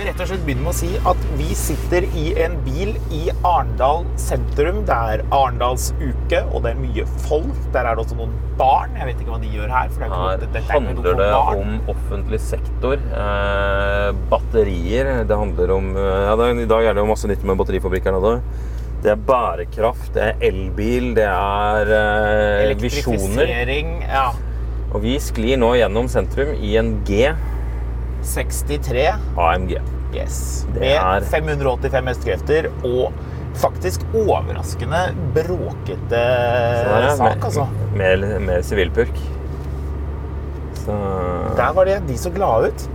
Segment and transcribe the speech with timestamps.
[0.00, 3.20] vi rett og slett begynne med å si at vi sitter i en bil i
[3.44, 4.78] Arendal sentrum.
[4.88, 7.58] Det er Arendalsuke, og det er mye folk.
[7.74, 8.94] Der er det også noen barn.
[8.96, 9.90] Jeg vet ikke hva de gjør her.
[9.92, 12.96] er Her noe- er handler det om offentlig sektor.
[12.96, 15.12] Eh, batterier.
[15.28, 18.16] Det handler om eh, ja, det, I dag er det jo masse nytt med batterifabrikker
[18.16, 18.34] nede.
[19.00, 23.44] Det er bærekraft, det er elbil, det er eh, visjoner.
[23.44, 23.94] Elektrifisering.
[24.08, 24.30] Ja.
[24.92, 27.30] Og vi sklir nå gjennom sentrum i en G
[28.22, 29.06] 63.
[29.38, 29.76] AMG.
[30.14, 30.66] Yes.
[30.74, 33.12] Det Med er- 585 hestekrefter og
[33.60, 35.00] faktisk overraskende
[35.34, 37.66] bråkete er sak, altså.
[37.96, 39.14] Mer, mer sivilpurk.
[40.84, 40.94] Så
[41.56, 42.88] Der var det de så glade ut.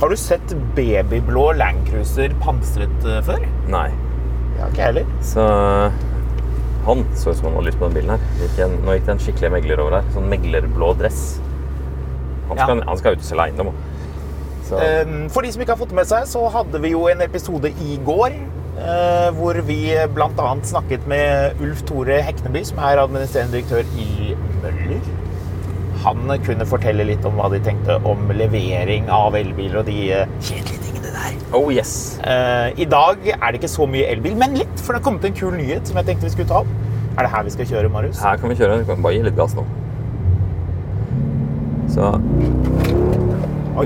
[0.00, 3.42] Har du sett babyblå Landcruiser pansret eh, før?
[3.68, 3.88] Nei.
[4.58, 5.04] Ja, ikke heller.
[5.24, 5.44] Så
[6.86, 8.26] han så ut som han hadde lyst på den bilen her.
[8.40, 10.10] Gikk en, nå gikk det en skikkelig megler over her.
[10.14, 11.40] Sånn meglerblå dress.
[12.48, 12.64] Han Ja.
[12.66, 13.72] skal, han skal ut og selge eiendom.
[14.78, 17.72] Um, For de som ikke har fått med seg, så hadde vi jo en episode
[17.82, 19.80] i går eh, hvor vi
[20.14, 20.50] bl.a.
[20.70, 25.00] snakket med Ulf Tore Hekneby, som er administrerende direktør i Møller.
[26.04, 30.30] Han kunne fortelle litt om hva de tenkte om levering av elbiler og de eh,
[30.40, 31.34] kjedelige tingene der.
[31.58, 31.92] oh yes!
[32.24, 35.26] Eh, I dag er det ikke så mye elbil, men litt, for det har kommet
[35.28, 36.72] en kul nyhet som jeg tenkte vi skulle ta opp.
[37.18, 38.22] Er det her vi skal kjøre, Marius?
[38.22, 38.78] Her kan vi kjøre.
[38.80, 39.66] Vi kan bare gi litt gass nå.
[41.90, 42.12] Så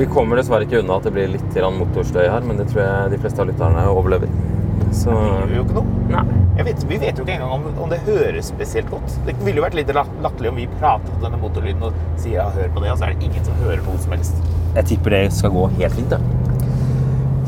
[0.00, 3.14] Vi kommer dessverre ikke unna at det blir litt motorstøy her, men det tror jeg
[3.14, 4.32] de fleste av lytterne overlever.
[4.94, 6.00] Så Det gjør jo ikke noe.
[6.12, 6.24] Nei.
[6.58, 9.16] Jeg vet, vi vet jo ikke engang om, om det høres spesielt godt.
[9.26, 12.38] Det ville jo vært litt lat- latterlig om vi prater på denne motorlyden og sier
[12.38, 14.38] ja, hør på det, og så er det ingen som hører noe som helst.
[14.76, 16.14] Jeg tipper det skal gå helt fint.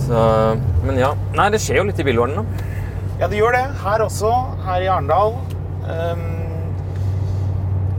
[0.06, 0.24] Så
[0.86, 1.12] Men ja.
[1.38, 2.72] Nei, det skjer jo litt i bilverdenen, da.
[3.20, 3.64] Ja, det gjør det.
[3.82, 4.32] Her også.
[4.66, 5.38] Her i Arendal.
[5.86, 6.26] Um,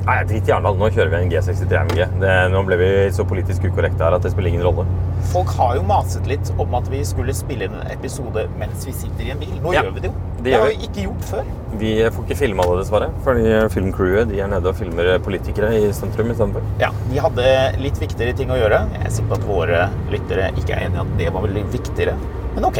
[0.08, 0.78] Nei, drit i Arendal.
[0.80, 1.98] Nå kjører vi en G63 AMG.
[2.22, 4.86] Det, nå ble vi så politisk ukorrekte her at det spiller ingen rolle.
[5.34, 8.94] folk har jo maset litt om at vi skulle spille inn en episode mens vi
[8.96, 9.58] sitter i en bil.
[9.66, 10.14] Nå Ja, gjør vi det jo.
[10.38, 11.50] det Det har vi ikke gjort før.
[11.82, 13.10] Vi får ikke filma det, dessverre.
[13.26, 13.44] Fordi
[13.76, 16.64] filmcrewet de er nede og filmer politikere i sentrum istedenfor.
[16.80, 17.50] Ja, de hadde
[17.84, 18.80] litt viktigere ting å gjøre.
[18.96, 19.82] Jeg er sikker på at våre
[20.14, 22.16] lyttere ikke er enig i at det var veldig viktigere.
[22.56, 22.80] Men ok.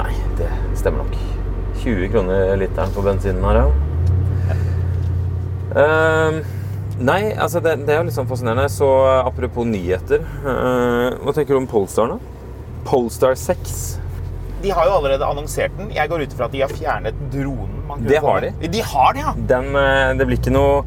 [0.00, 0.48] Nei, det
[0.80, 1.20] stemmer nok.
[1.84, 3.68] 20 kroner literen på bensinen her, ja.
[5.76, 6.40] Ehm,
[7.04, 8.70] nei, altså det, det er jo litt sånn fascinerende.
[8.72, 8.88] Så
[9.20, 10.24] apropos nyheter.
[10.46, 12.18] Uh, hva tenker du om Polestar, da?
[12.86, 13.78] Polestar 6.
[14.62, 15.90] De har jo allerede annonsert den.
[15.94, 17.82] Jeg går ut ifra at de har fjernet dronen.
[17.86, 18.52] man Det har de.
[18.72, 19.34] De har det, ja!
[19.52, 20.80] Den, eh, det blir ikke noe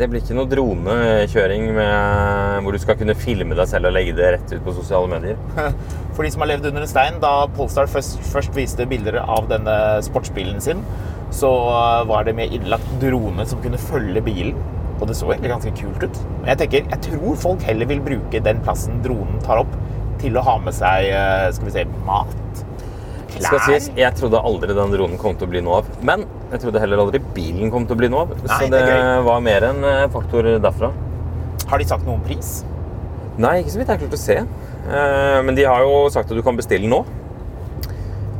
[0.00, 4.14] det blir ikke noe dronekjøring med, hvor du skal kunne filme deg selv og legge
[4.16, 5.36] det rett ut på sosiale medier.
[6.16, 9.50] For de som har levd under en stein, da Polestar først, først viste bilder av
[9.50, 9.74] denne
[10.06, 10.80] sportsbilen sin,
[11.36, 14.56] så uh, var det med innlagt drone som kunne følge bilen.
[15.00, 16.24] Og det så egentlig ganske kult ut.
[16.40, 19.78] Men jeg tenker, jeg tror folk heller vil bruke den plassen dronen tar opp,
[20.20, 22.64] til å ha med seg uh, skal vi se, mat,
[23.30, 25.92] klær skal sies, jeg trodde aldri den dronen kom til å bli noe av.
[26.04, 28.34] Men jeg trodde heller aldri bilen kom til å bli noe av.
[28.46, 28.82] Så det
[29.26, 30.90] var mer en eh, faktor derfra.
[31.70, 32.60] Har de sagt noe om pris?
[33.40, 34.38] Nei, ikke så vidt jeg har klart å se.
[34.90, 37.04] Eh, Men de har jo sagt at du kan bestille nå.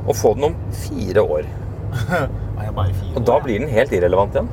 [0.09, 1.47] Og få den om fire år.
[2.59, 4.49] Nei, bare fire Og da blir den helt irrelevant igjen.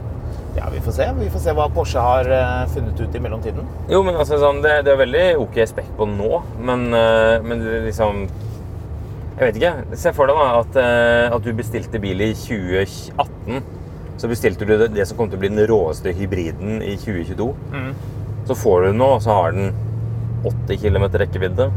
[0.57, 0.69] ja.
[0.73, 1.07] vi får se.
[1.19, 3.65] Vi får se hva Porsche har uh, funnet ut i mellomtiden.
[3.89, 7.61] Jo, men altså, sånn, det, det er veldig ok spekk på nå, men, eh, men
[7.87, 8.25] liksom
[9.37, 9.97] Jeg vet ikke.
[10.01, 13.65] Se for deg da at, eh, at du bestilte bil i 2018.
[14.17, 17.51] Så bestilte du det, det som kom til å bli den råeste hybriden i 2022.
[18.49, 19.75] Så får du den nå, og så har den
[20.47, 21.67] 80 km rekkevidde.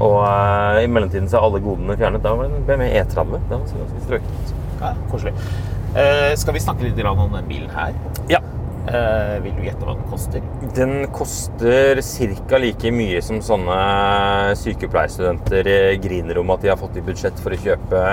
[0.00, 2.24] Og uh, i mellomtiden så er alle godene fjernet.
[2.24, 3.34] Da var det en BMW E30.
[3.34, 4.54] Det var ganske strøket.
[4.80, 5.34] Ja, koselig.
[5.92, 7.92] Uh, skal vi snakke litt om den bilen her?
[8.32, 8.40] Ja.
[8.88, 10.44] Eh, vil du gjette hva den koster?
[10.76, 12.00] Den koster
[12.48, 12.58] ca.
[12.62, 13.76] like mye som sånne
[14.56, 15.68] sykepleierstudenter
[16.02, 18.04] griner om at de har fått i budsjett for å kjøpe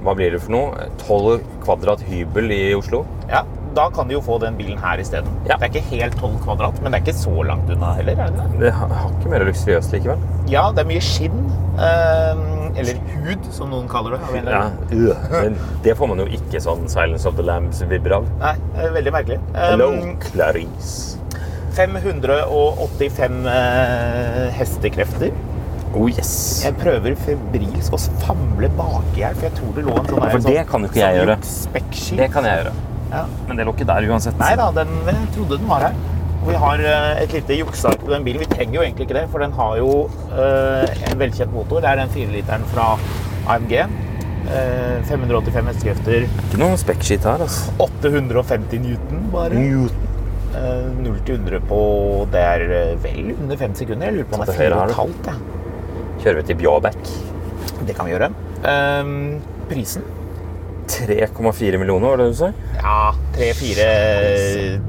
[0.00, 0.86] hva blir det for noe?
[1.02, 3.02] 12 kvadrat hybel i Oslo.
[3.28, 3.42] Ja,
[3.76, 5.28] da kan de jo få den bilen her isteden.
[5.44, 5.58] Ja.
[5.60, 8.16] Det er ikke helt 12 kvadrat, men det er ikke så langt unna heller.
[8.16, 8.60] er det det?
[8.64, 10.24] Det har ikke mer luksuriøst likevel.
[10.48, 11.44] Ja, det er mye skinn.
[11.76, 14.42] eh, eller hud, som noen kaller det.
[14.50, 14.64] Ja.
[15.30, 18.28] Men det får man jo ikke sånn Silence of the Lambs-vibber av.
[18.42, 19.40] Nei, det er veldig merkelig.
[19.56, 21.18] Hello, Um, Clarice.
[21.76, 25.32] 585 eh, hestekrefter.
[25.94, 26.62] Oh yes.
[26.62, 30.34] Jeg prøver febrilsk å famle baki her, for jeg tror det lå en sånn der,
[30.36, 31.36] for det kan jo ikke jeg gjøre.
[32.20, 32.74] Det kan jeg gjøre.
[33.10, 33.24] Ja.
[33.48, 34.38] Men det lå ikke der uansett.
[34.38, 35.96] Nei da, den, jeg trodde den var her.
[36.46, 38.40] Vi har eh, et lite jukseark på den bilen.
[38.40, 39.90] Vi trenger jo egentlig ikke det, for den har jo
[40.32, 41.82] eh, en velkjent motor.
[41.84, 42.86] Det er den 4-literen fra
[43.54, 43.74] AMG.
[44.50, 46.24] Eh, 585 hestekrefter.
[46.26, 47.74] Ikke noe spekkskitt her, altså.
[47.84, 49.58] 850 newton bare.
[49.60, 50.06] Newton.
[50.50, 51.76] Eh, 0 til 100 på
[52.32, 54.08] Det er eh, vel under 5 sekunder.
[54.08, 55.12] Jeg lurer på om det er det høyre her, 4,5.
[55.28, 55.36] Ja.
[56.24, 57.12] Kjører vi til Bjåbæk.
[57.86, 58.32] Det kan vi gjøre.
[58.68, 59.14] Ehm,
[59.70, 60.02] prisen?
[60.90, 62.48] 3,4 millioner, var det du sa?
[62.76, 63.84] Ja, 3-4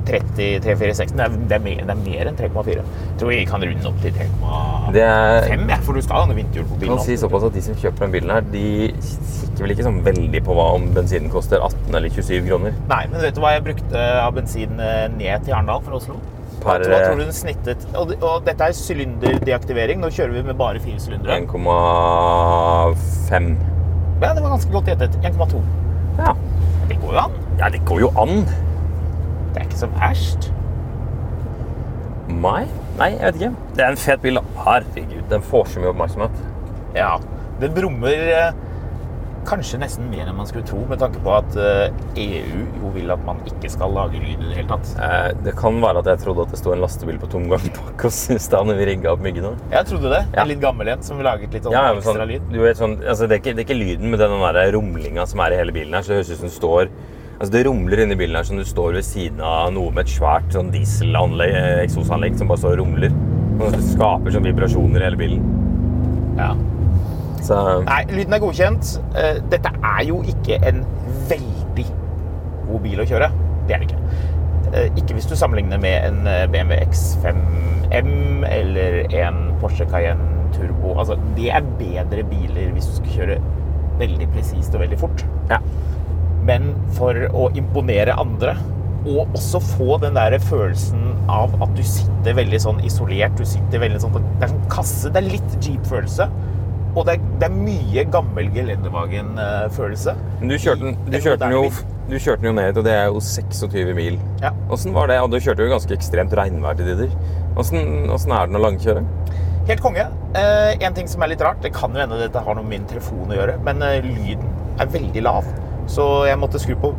[0.07, 1.13] 30 3-4-16.
[1.19, 2.80] Det, det, er mer- det er mer enn 3,4.
[2.81, 6.68] Jeg tror vi kan runde opp til 3,5, Det er for du skal ha vinterhjul
[6.71, 6.95] på bilen.
[6.98, 8.65] kan si såpass at De som kjøper den bilen, her, de
[8.98, 12.71] kikker vel ikke sånn veldig på hva om bensinen koster 18 eller 27 kroner.
[12.89, 16.15] Nei, men vet du hva jeg brukte av bensin eh, ned til Arendal fra Oslo?
[16.62, 17.80] Per- hva tror du den snittet?
[17.98, 19.98] Og, og dette er sylinderdeaktivering.
[20.01, 21.39] Nå kjører vi med bare fire sylindere.
[21.42, 21.56] 1,5.
[24.21, 25.12] Ja, det var ganske godt gjettet.
[25.25, 25.57] 1,2.
[26.18, 26.34] Ja.
[26.90, 27.38] Det går jo an.
[27.60, 28.46] ja, det går jo an.
[29.52, 30.50] Det er ikke så verst.
[32.31, 32.66] Nei.
[33.00, 33.52] Nei, jeg vet ikke.
[33.75, 34.40] Det er en fet bil.
[34.40, 34.44] da.
[34.66, 36.44] Herregud, den får så mye oppmerksomhet.
[36.96, 37.13] Ja,
[37.62, 38.52] den brummer eh,
[39.48, 41.92] kanskje nesten mer enn man skulle tro, med tanke på at eh,
[42.22, 44.92] EU jo vil at man ikke skal lage lyd i det hele tatt.
[45.02, 48.06] Eh, Det kan være at jeg trodde at det sto en lastebil på tomgang bak
[48.10, 49.54] oss i stad når vi rigga opp myggene.
[49.74, 50.22] Jeg trodde det.
[50.36, 50.44] Ja.
[50.46, 52.46] En litt gammel en som laget litt sånn Ja, ekstra sånn, lyd.
[52.52, 55.26] du vet, sånn, altså det, er ikke, det er ikke lyden, men den der rumlinga
[55.28, 56.06] som er i hele bilen her.
[56.06, 56.94] Så det høres ut som du står
[57.42, 60.12] Altså Det rumler inni bilen her som du står ved siden av noe med et
[60.14, 63.16] svært sånn dieselanlegg, eh, eksosanlegg som bare står og rumler.
[63.58, 65.48] Og det skaper sånn vibrasjoner i hele bilen.
[66.38, 66.52] Ja.
[67.42, 67.58] Så
[67.88, 68.92] Nei, lyden er godkjent.
[69.18, 70.84] Eh, Dette er jo ikke en
[71.30, 71.88] veldig
[72.68, 73.32] god bil å kjøre.
[73.68, 74.04] Det er det ikke.
[74.72, 80.94] Eh, Ikke hvis du sammenligner med en eh, BMW X5M eller en Porsche Cayenne Turbo.
[81.00, 83.40] Altså, det er bedre biler hvis du skal kjøre
[84.02, 85.26] veldig presist og veldig fort.
[85.52, 85.60] ja.
[86.42, 88.56] Men for å imponere andre,
[89.06, 93.82] og også få den der følelsen av at du sitter veldig sånn isolert, du sitter
[93.84, 96.26] veldig sånn Det er sånn kasse, det er litt jeep-følelse.
[96.92, 100.16] Og det er, det er mye gammel Gelendewagen-følelse.
[100.42, 101.64] Men du kjørte, den, du, kjørte den jo,
[102.10, 104.18] du kjørte den jo ned, og det er jo 26 mil.
[104.44, 104.52] Ja.
[104.74, 105.22] Åssen var det?
[105.24, 107.14] Og du kjørte jo ganske ekstremt regnvær til tider.
[107.60, 109.06] Åssen er den å langkjøre?
[109.70, 110.08] Helt konge.
[110.36, 112.80] Eh, en ting som er litt rart, det kan jo hende dette har noe med
[112.80, 114.50] min telefon å gjøre, men eh, lyden
[114.82, 115.48] er veldig lav.
[115.92, 116.92] Så jeg måtte skru på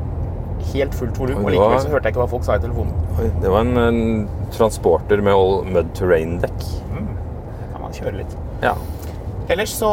[0.73, 2.95] helt fullt volum, og likevel så hørte jeg ikke hva folk sa i telefonen.
[3.19, 6.67] Oi, det var en, en transporter med all mud terrain-dekk.
[6.93, 7.09] Mm.
[7.73, 8.37] kan man kjøre litt.
[8.63, 8.77] Ja.
[9.53, 9.93] Ellers så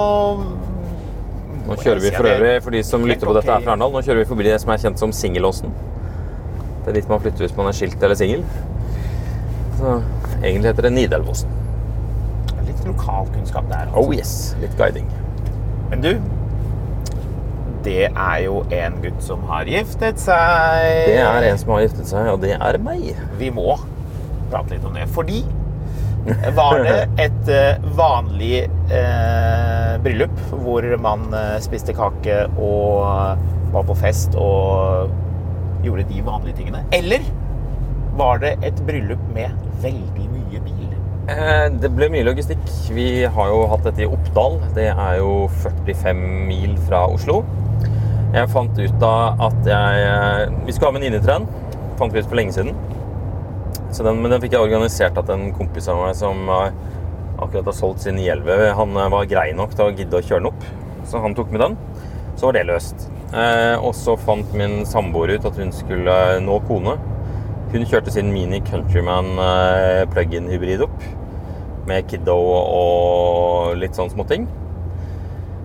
[1.70, 4.02] Nå kjører vi for øvrig, for de som lytter på dette her fra Arendal, nå
[4.02, 5.74] kjører vi forbi det som er kjent som Singelåsen.
[6.86, 8.42] Det er dit man flytter hvis man er skilt eller singel.
[9.78, 10.00] Så
[10.40, 11.52] egentlig heter det Nidelvåsen.
[12.66, 13.86] Litt lokalkunnskap der.
[13.92, 14.02] Altså.
[14.02, 15.12] Oh yes, litt guiding.
[15.92, 16.12] Men du,
[17.86, 20.90] det er jo en gutt som har giftet seg.
[21.12, 23.12] Det er en som har giftet seg, og det er meg.
[23.38, 23.76] Vi må
[24.50, 25.06] prate litt om det.
[25.14, 25.44] Fordi
[26.56, 33.86] var det et eh, vanlig eh, bryllup hvor man eh, spiste kake og eh, var
[33.88, 35.14] på fest og
[35.86, 36.84] gjorde de vanlige tingene?
[36.96, 37.24] Eller
[38.20, 40.86] var det et bryllup med veldig mye bil?
[41.80, 42.64] Det ble mye logistikk.
[42.90, 44.56] Vi har jo hatt dette i Oppdal.
[44.74, 47.44] Det er jo 45 mil fra Oslo.
[48.34, 51.54] Jeg fant ut av at jeg Vi skulle ha venninnetrend.
[52.02, 52.74] Fant vi ut for lenge siden.
[53.90, 56.46] Den, men den fikk jeg organisert at en kompis av meg som
[57.42, 60.44] akkurat har solgt sin 911, han eh, var grei nok til å gidde å kjøre
[60.44, 60.68] den opp.
[61.10, 61.78] Så han tok med den.
[62.36, 63.08] Så var det løst.
[63.34, 66.98] Eh, og så fant min samboer ut at hun skulle nå kone.
[67.74, 71.04] Hun kjørte sin Mini Countryman eh, plug-in hybrid opp.
[71.90, 74.48] Med kiddo og litt sånn småting.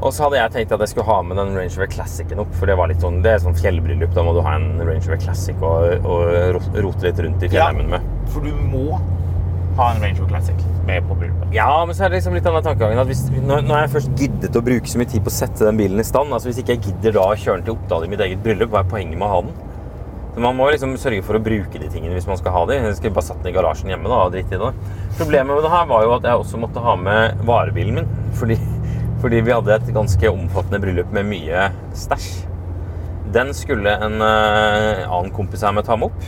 [0.05, 2.53] Og så hadde jeg tenkt at jeg skulle ha med den Range Rover Classicen opp.
[2.59, 4.13] For det var litt sånn, det er sånn fjellbryllup.
[4.17, 7.97] Da må du ha en Range Rover Classic og, og rote litt rundt i fjellheimen
[7.97, 8.14] med.
[8.33, 9.01] For du må
[9.75, 11.51] ha en Range Rover Classic med på bryllupet.
[11.55, 12.99] Ja, men så er det liksom litt annen tankegangen
[13.49, 16.03] når, når jeg først giddet å bruke så mye tid på å sette den bilen
[16.03, 18.23] i stand, altså hvis ikke jeg gidder da å kjøre den til Oppdal i mitt
[18.23, 19.57] eget bryllup, hva er poenget med å ha den?
[20.35, 22.79] Så man må liksom sørge for å bruke de tingene hvis man skal ha de.
[22.83, 24.71] Jeg skulle bare satt den i garasjen hjemme da, og dritt i det.
[25.19, 28.57] Problemet med det her var jo at jeg også måtte ha med varebilen min, fordi,
[29.23, 32.33] fordi vi hadde et ganske omfattende bryllup med mye stæsj.
[33.35, 36.27] Den skulle en uh, annen kompis av meg ta med opp.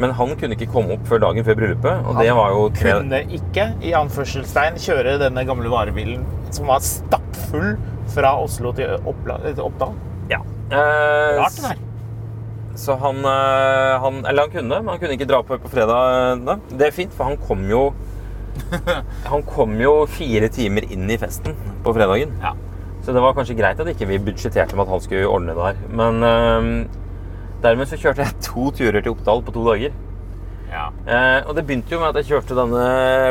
[0.00, 2.06] Men han kunne ikke komme opp før dagen før bryllupet.
[2.08, 2.94] Og det var jo tre...
[3.02, 7.74] Kunne ikke, i anførselstegn, kjøre denne gamle varebilen som var stappfull
[8.14, 9.94] fra Oslo til Oppdal.
[10.30, 10.40] Ja.
[10.70, 11.86] Eh, Rart det der.
[12.80, 16.40] Så han, eh, han Eller han kunne, men han kunne ikke dra på på fredag.
[16.46, 16.56] Da.
[16.70, 17.90] Det er fint, for han kom jo
[19.32, 22.32] Han kom jo fire timer inn i festen på fredagen.
[22.42, 22.54] Ja.
[23.04, 25.68] Så det var kanskje greit at ikke vi budsjetterte med at han skulle ordne det
[25.68, 25.78] her.
[26.00, 27.00] Men eh,
[27.64, 29.92] dermed så kjørte jeg to turer til Oppdal på to dager.
[30.70, 30.86] ja.
[31.06, 32.84] Eh, og det begynte jo med at jeg kjørte denne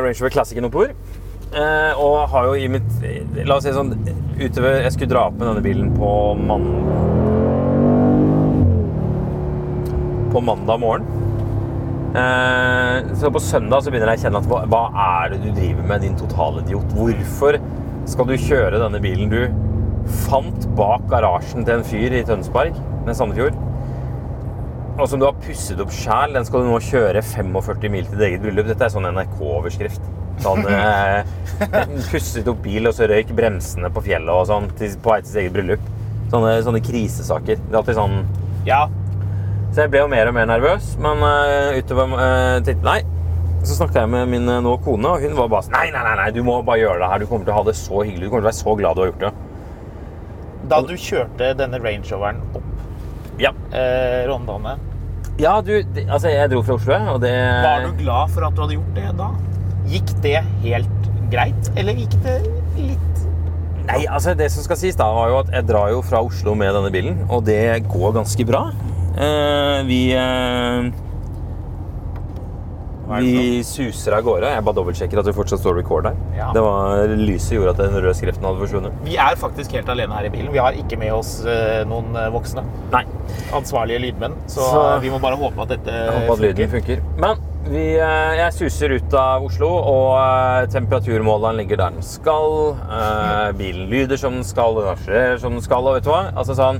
[0.03, 0.93] Range Rover Classicen oppover.
[1.49, 2.91] Eh, og har jo i mitt
[3.47, 3.89] La oss si sånn
[4.37, 6.99] utover Jeg skulle dra opp med denne bilen på mandag
[10.29, 11.07] På mandag morgen.
[12.13, 14.83] Eh, så på søndag så begynner jeg å kjenne at hva, hva
[15.23, 16.93] er det du driver med, din totalidiot?
[16.93, 17.57] Hvorfor
[18.09, 19.41] skal du kjøre denne bilen du
[20.27, 23.57] fant bak garasjen til en fyr i Tønsberg, med Sandefjord?
[24.99, 28.17] Og som du har pusset opp sjæl, den skal du nå kjøre 45 mil til
[28.17, 28.67] ditt eget bryllup.
[28.67, 30.09] Dette er sånn NRK-overskrift.
[30.43, 31.29] Sånn eh,
[32.11, 35.31] Pusset opp bil, og så røyk bremsene på fjellet og sånn til, på vei til
[35.31, 35.85] sitt eget bryllup.
[36.33, 37.61] Sånne, sånne krisesaker.
[37.63, 38.19] Det er alltid sånn
[38.67, 38.83] ja.
[39.71, 42.99] Så jeg ble jo mer og mer nervøs, men eh, utover uh, tenkte Nei.
[43.59, 46.03] Så snakka jeg med min eh, nå kone, og hun var bare sånn nei, nei,
[46.15, 47.21] nei, du må bare gjøre det her.
[47.21, 48.27] Du kommer til å ha det så hyggelig.
[48.27, 49.31] Du kommer til å være så glad du har gjort det.
[50.71, 52.78] Da du kjørte denne Range Roveren opp
[53.39, 53.53] Ja.
[53.71, 54.77] eh, Rondane,
[55.39, 58.55] Ja, du det, Altså, jeg dro fra Oslo, og det var du glad for at
[58.57, 59.29] du hadde gjort det da?
[59.89, 62.37] Gikk det helt greit, eller gikk det
[62.75, 63.05] litt
[63.89, 66.53] Nei, altså det som skal sies da, var jo at jeg drar jo fra Oslo
[66.53, 67.57] med denne bilen, og det
[67.89, 68.67] går ganske bra.
[69.17, 70.91] Eh, vi eh,
[73.09, 74.49] Vi suser av gårde.
[74.53, 76.15] Jeg bare dobbeltsjekker at det fortsatt står record her.
[76.37, 76.51] Ja.
[76.53, 78.99] Det var Lyset gjorde at den røde skriften hadde forsvunnet.
[79.07, 80.51] Vi er faktisk helt alene her i bilen.
[80.53, 82.63] Vi har ikke med oss eh, noen eh, voksne.
[82.93, 83.03] Nei.
[83.57, 84.37] Ansvarlige lydmenn.
[84.47, 87.01] Så, Så- vi må bare håpe at dette håper at lyden funker.
[87.17, 92.77] Men vi, eh, jeg suser ut av Oslo, og eh, temperaturmåleren ligger der den skal.
[92.85, 96.23] Eh, bilen lyder som den skal, den akselererer som den skal, og vet du hva?
[96.37, 96.79] Altså sånn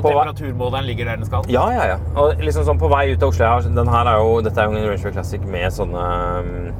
[0.00, 1.48] Og på temperaturmåleren ligger der den skal.
[1.52, 1.98] Ja, ja, ja.
[2.20, 4.68] Og liksom sånn på vei ut av Oslo jeg den her er jo, Dette er
[4.68, 6.06] jo en Range Rover Classic med sånne
[6.40, 6.70] um,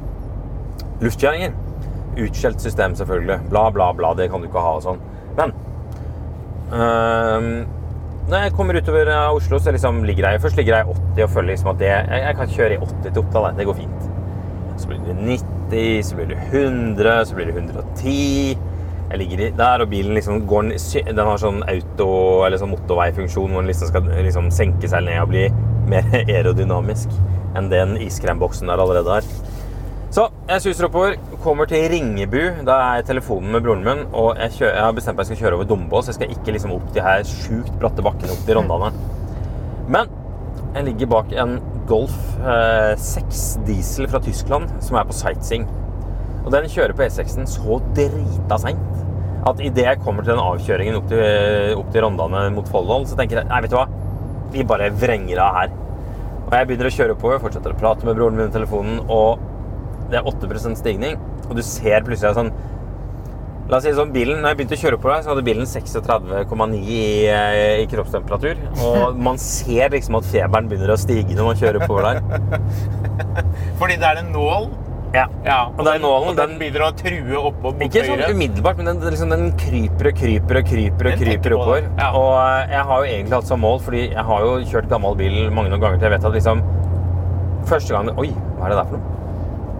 [1.05, 1.53] luftkjøringer.
[2.21, 3.37] Utskjelt system, selvfølgelig.
[3.51, 4.15] Bla, bla, bla.
[4.17, 5.03] Det kan du ikke ha og sånn.
[5.37, 5.53] Men
[6.73, 7.53] um,
[8.31, 11.31] når jeg kommer utover Oslo, så liksom ligger jeg først ligger jeg i 80 og
[11.35, 13.47] føler liksom at det, jeg, jeg kan kjøre i 80 til Oppdal.
[13.57, 14.09] Det går fint.
[14.81, 18.70] Så blir det 90, så blir det 100, så blir det 110.
[19.11, 20.69] Jeg ligger der, og bilen liksom går
[21.11, 25.19] Den har sånn auto- eller sånn motorveifunksjon hvor den liksom skal liksom senke seg ned
[25.19, 25.47] og bli
[25.91, 27.11] mer aerodynamisk
[27.59, 29.27] enn den iskremboksen der allerede er.
[30.11, 32.39] Så jeg suser oppover, kommer til Ringebu.
[32.67, 34.01] Da er jeg i telefonen med broren min.
[34.11, 36.09] Og jeg, kjører, jeg har bestemt meg jeg skal kjøre over Dombås.
[36.11, 38.91] Jeg skal ikke liksom opp de her sjukt bratte bakkene opp til Rondane.
[39.91, 40.11] Men
[40.75, 45.63] jeg ligger bak en Golf eh, 6 diesel fra Tyskland som er på sightseeing.
[46.41, 48.89] Og den kjører på E6-en så drita seint
[49.47, 51.21] at idet jeg kommer til den avkjøringen opp til,
[51.79, 53.87] opp til Rondane mot Folldal, så tenker jeg nei, vet du hva,
[54.53, 55.71] vi bare vrenger av her.
[56.43, 59.41] Og jeg begynner å kjøre oppover, fortsetter å prate med broren min i telefonen, og
[60.11, 61.17] det er 8% stigning.
[61.47, 62.53] Og du ser plutselig sånn
[63.71, 65.67] La oss si sånn, bilen, når jeg begynte å kjøre på deg, så hadde bilen
[65.69, 67.03] 36,9 i,
[67.79, 68.57] i kroppstemperatur.
[68.83, 72.19] Og man ser liksom at feberen begynner å stige når man kjører på der.
[73.79, 74.67] Fordi det er en nål.
[75.13, 75.25] Ja.
[75.43, 78.77] Ja, Og den nålen, og den den begynner å true oppå mot Ikke sånn umiddelbart,
[78.79, 81.89] men den, liksom, den kryper og kryper og kryper og kryper oppover.
[81.99, 82.11] ja.
[82.15, 85.17] Og eh, jeg har jo egentlig hatt som mål, fordi jeg har jo kjørt gammel
[85.19, 86.63] bil mange noen ganger til jeg vet at liksom
[87.69, 89.19] Første gang Oi, hva er det der for noe?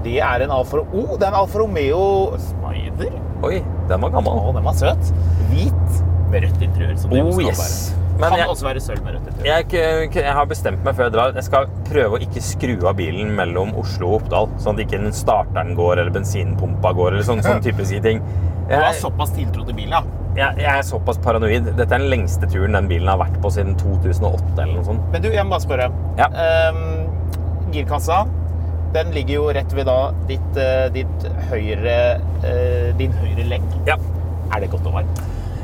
[0.04, 2.04] Det er en Alfa Oh, det er en Alfa Romeo
[2.42, 3.16] Spider.
[3.46, 4.38] Oi, den var gammel.
[4.38, 5.12] Å, den var søt.
[5.50, 6.00] Hvit
[6.32, 6.96] med rødt interiør.
[6.98, 7.62] Som det Oh, yes.
[7.62, 8.01] være.
[8.22, 9.44] Men kan jeg- også være sølv med rødt.
[9.46, 9.66] Jeg,
[10.16, 11.34] jeg har bestemt meg før jeg drar.
[11.36, 14.50] Jeg skal prøve å ikke skru av bilen mellom Oslo og Oppdal.
[14.62, 18.22] Sånn at ikke den starteren går, eller bensinpumpa går, eller sånn, sånn typiske ting.
[18.70, 20.04] Du har såpass tiltro til bilen, ja.
[20.38, 21.66] jeg, jeg er såpass paranoid.
[21.76, 25.10] Dette er den lengste turen den bilen har vært på siden 2008 eller noe sånt.
[25.12, 25.90] Men du, jeg må bare spørre.
[26.22, 26.30] Ja.
[26.72, 27.10] Um,
[27.74, 28.22] girkassa,
[28.96, 29.98] den ligger jo rett ved da
[30.30, 31.98] ditt, eh, ditt høyre,
[32.44, 33.68] eh, din høyre legg.
[33.88, 33.96] Ja.
[34.54, 35.22] Er det godt og varmt?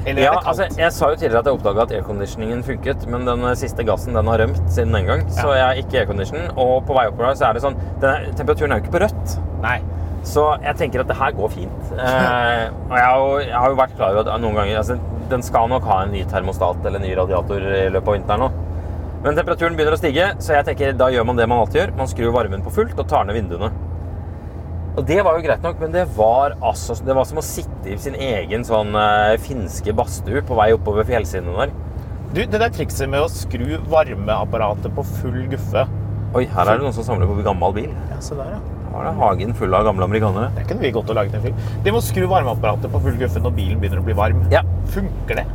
[0.08, 3.44] Eller Ja, altså, jeg sa jo tidligere at jeg oppdaga at airconditioningen funket, men den
[3.60, 5.26] siste gassen den har rømt siden den gang.
[5.36, 6.48] Så jeg er ikke aircondition.
[6.56, 9.04] Og på vei oppover så er det sånn den er, Temperaturen er jo ikke på
[9.04, 9.36] rødt.
[9.66, 9.78] Nei.
[10.28, 11.92] Så jeg tenker at det her går fint.
[11.92, 14.98] Eh, og jeg har, jo, jeg har jo vært klar over at noen ganger altså,
[15.32, 18.44] Den skal nok ha en ny termostat eller en ny radiator i løpet av vinteren
[18.46, 18.50] nå.
[19.26, 21.94] Men temperaturen begynner å stige, så jeg tenker da gjør man det man alltid gjør.
[22.00, 23.72] Man skrur varmen på fullt og tar ned vinduene.
[24.98, 27.92] Og det var jo greit nok, men det var, altså, det var som å sitte
[27.94, 31.76] i sin egen sånn uh, finske badstue på vei oppover fjellsidene der.
[32.34, 35.86] Du, det der trikset med å skru varmeapparatet på full guffe
[36.36, 37.94] Oi, her er det noen som samler på gammel bil.
[38.12, 38.58] Ja, se der, ja.
[38.92, 40.50] Her er det hagen full av gamle amerikanere.
[40.58, 41.62] Det kunne vi godt å lage en film.
[41.86, 44.42] Det med å skru varmeapparatet på full guffe når bilen begynner å bli varm.
[44.52, 44.64] Ja.
[44.92, 45.46] Funker det?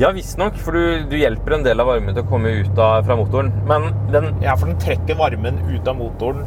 [0.00, 3.02] Ja, visstnok, for du, du hjelper en del av varmen til å komme ut av,
[3.04, 3.52] fra motoren.
[3.68, 6.46] Men den Ja, for den trekker varmen ut av motoren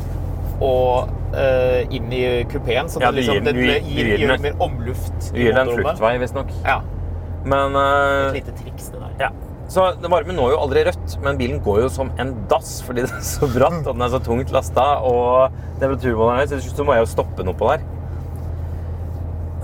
[0.62, 2.90] og uh, inn i kupeen.
[2.92, 5.72] Så Ja, det, liksom, det, du det gir- gir, du gir mer omluft gir den
[5.76, 6.52] fluktvei, visstnok.
[6.66, 6.82] Ja.
[7.46, 9.14] Men Et eh, lite triks, det der.
[9.20, 9.30] Ja.
[9.70, 13.14] Så varmen når jo aldri rødt, men bilen går jo som en dass fordi det
[13.14, 14.88] er så bratt og den er så tungt lasta.
[15.06, 17.86] Og temperaturmåleren er høy, så til slutt må jeg jo stoppe den oppå der.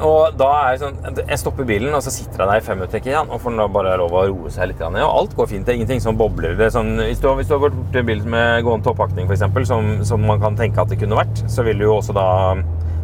[0.03, 2.79] Og da er jeg sånn Jeg stopper bilen, og så sitter jeg der i fem
[2.81, 3.03] minutter.
[3.05, 3.31] sant?
[3.31, 4.79] Og får bare lov å roe seg litt.
[4.79, 5.65] ned, Og alt går fint.
[5.65, 6.55] Det er ingenting som bobler.
[6.55, 9.67] Det sånn, hvis, du hvis du har gått bort en bil med gående toppakning, f.eks.,
[9.67, 12.55] som, som man kan tenke at det kunne vært, så vil du jo også da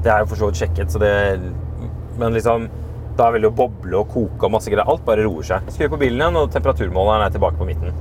[0.04, 1.40] Det er jo for så vidt sjekket, så det
[2.18, 2.68] Men liksom
[3.18, 4.88] Da vil det jo boble og koke og masse greier.
[4.88, 5.72] Alt bare roer seg.
[5.72, 7.96] Skrur på bilen igjen, og temperaturmåleren er tilbake på midten.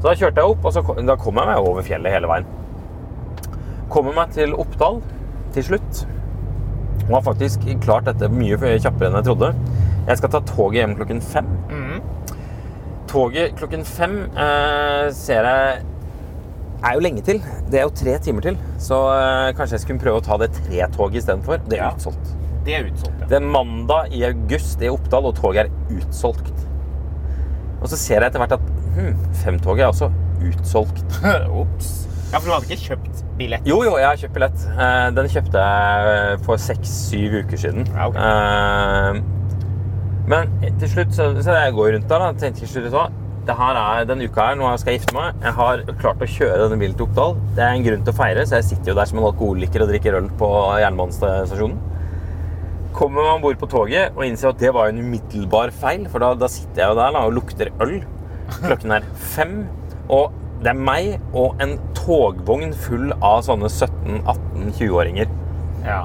[0.00, 2.48] Så da kjørte jeg opp, og så, da kom jeg meg over fjellet hele veien.
[3.92, 5.02] Kommer meg til Oppdal
[5.52, 6.04] til slutt.
[7.08, 9.52] Og har faktisk klart dette mye kjappere enn jeg trodde.
[10.08, 11.48] Jeg skal ta toget hjem klokken fem.
[13.12, 15.82] Toget klokken fem eh, ser jeg
[16.82, 17.42] er jo lenge til.
[17.70, 18.56] Det er jo tre timer til.
[18.82, 21.60] Så eh, kanskje jeg skulle prøve å ta det tre-toget istedenfor.
[21.68, 21.90] Det er Ja.
[21.94, 22.32] utsolgt.
[22.64, 23.26] Det er utsolgt, ja.
[23.26, 26.52] Det er mandag i august i Oppdal, og toget er utsolgt.
[27.82, 30.10] Og så ser jeg etter hvert at hm, femtoget er også
[30.46, 31.16] utsolgt.
[31.62, 31.92] Ops.
[32.32, 33.66] Ja, for du hadde ikke kjøpt billett?
[33.68, 34.62] Jo, jo, jeg har kjøpt billett.
[34.72, 37.88] Eh, Den kjøpte jeg for seks-syv uker siden.
[37.92, 38.16] Ja, ok.
[38.16, 39.18] Eh,
[40.32, 43.02] Men til slutt så, så jeg går rundt der da, tenkte til slutt så,
[43.42, 45.40] det her er denne uka her, nå skal jeg gifte meg.
[45.42, 47.34] Jeg har klart å kjøre denne bilen til Oppdal.
[47.56, 49.82] Det er en grunn til å feire, så jeg sitter jo der som en alkoholiker
[49.82, 51.80] og drikker øl på jernbanestasjonen.
[52.94, 56.30] Kommer man bord på toget og innser at det var en umiddelbar feil, for da,
[56.38, 57.96] da sitter jeg jo der da, og lukter øl.
[58.62, 59.56] Klokken er fem,
[60.12, 65.30] og det er meg og en togvogn full av sånne 17-18-20-åringer.
[65.86, 66.02] Ja.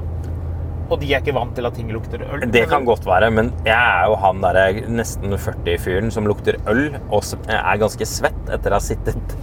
[0.88, 2.46] Og de er ikke vant til at ting lukter øl?
[2.54, 6.86] Det kan godt være, men jeg er jo han der nesten 40-fyren som lukter øl
[7.12, 9.36] og er ganske svett etter å ha sittet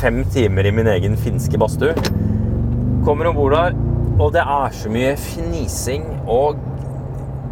[0.00, 1.94] fem timer i min egen finske badstue.
[3.06, 3.78] Kommer om bord der,
[4.18, 6.58] og det er så mye fnising og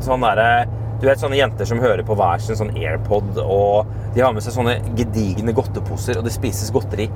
[0.02, 4.22] sånn derre Du vet sånne jenter som hører på hver sin sånn AirPod, og de
[4.24, 7.10] har med seg sånne gedigne godteposer, og det spises godteri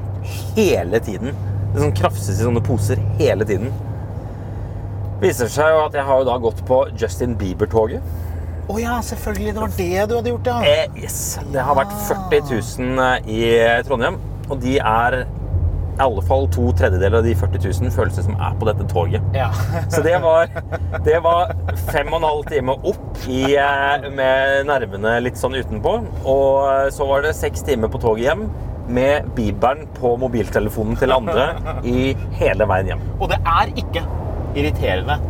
[0.58, 1.32] hele tiden.
[1.72, 3.72] Det sånn krafses i sånne poser hele tiden.
[5.22, 8.04] Viser seg jo at jeg har jo da gått på Justin Bieber-toget.
[8.70, 9.54] Å ja, selvfølgelig.
[9.56, 10.58] Det var det du hadde gjort, ja.
[10.68, 11.18] Eh, yes.
[11.52, 13.42] Det har vært 40 000 i
[13.88, 15.22] Trondheim, og de er
[16.00, 19.24] i alle fall to tredjedeler av de 40 000 føles som er på dette toget.
[19.36, 19.50] Ja.
[19.92, 20.48] Så det var,
[21.04, 21.52] det var
[21.90, 25.96] fem og en halv time opp i, eh, med nervene litt sånn utenpå.
[26.24, 28.46] Og så var det seks timer på toget hjem
[28.90, 31.50] med Bibelen på mobiltelefonen til andre
[31.96, 33.04] i hele veien hjem.
[33.20, 34.04] Og det er ikke
[34.58, 35.20] irriterende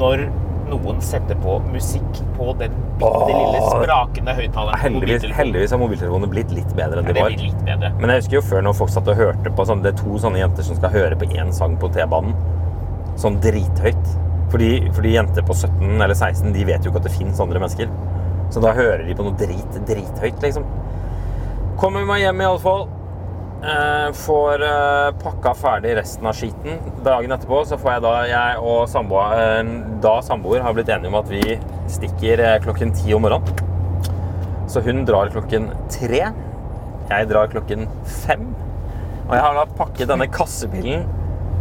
[0.00, 0.24] når
[0.68, 4.80] noen setter på musikk på den bitte lille sprakende høyttaleren.
[4.82, 7.30] Heldigvis, heldigvis har mobiltelefonene blitt litt bedre enn de var.
[7.32, 7.92] blir litt bedre.
[8.00, 10.18] Men jeg husker jo før når folk satt og hørte på sånn, Det er to
[10.22, 12.34] sånne jenter som skal høre på én sang på T-banen.
[13.20, 14.12] Sånn drithøyt.
[14.52, 17.62] Fordi, fordi jenter på 17 eller 16 de vet jo ikke at det fins andre
[17.62, 17.88] mennesker.
[18.54, 20.66] Så da hører de på noe drit, drithøyt, liksom.
[21.80, 22.86] Kommer meg hjem iallfall.
[23.62, 26.80] Eh, får eh, pakka ferdig resten av skiten.
[27.04, 29.70] Dagen etterpå så får jeg da Jeg og samboer, eh,
[30.04, 31.56] da samboer har blitt enige om at vi
[31.94, 33.72] stikker klokken ti om morgenen.
[34.68, 36.26] Så hun drar klokken tre.
[37.08, 37.88] Jeg drar klokken
[38.24, 38.50] fem.
[39.24, 41.06] Og jeg har da pakket denne kassebilen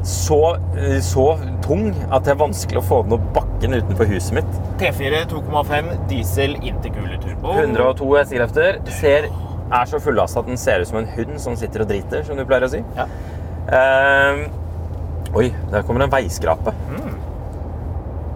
[0.04, 0.58] så,
[1.00, 1.26] så
[1.64, 4.58] tung at det er vanskelig å få den opp bakken utenfor huset mitt.
[4.82, 7.56] T4 2,5 diesel intercooler-turbo.
[7.62, 8.82] 102 hestekrefter.
[9.00, 9.30] Ser,
[9.74, 12.40] er så fullasta at den ser ut som en hund som sitter og driter, som
[12.40, 12.82] du pleier å si.
[12.98, 13.08] Ja.
[13.64, 14.44] Uh,
[15.40, 16.76] oi, der kommer en veiskrape.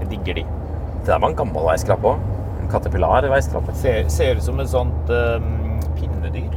[0.01, 0.45] Jeg digger de.
[1.01, 2.23] Det der var en gammel veiskrape òg.
[2.61, 3.75] En Caterpillar-veiskrape.
[3.79, 6.56] Ser, ser ut som et sånt um, pinnedyr.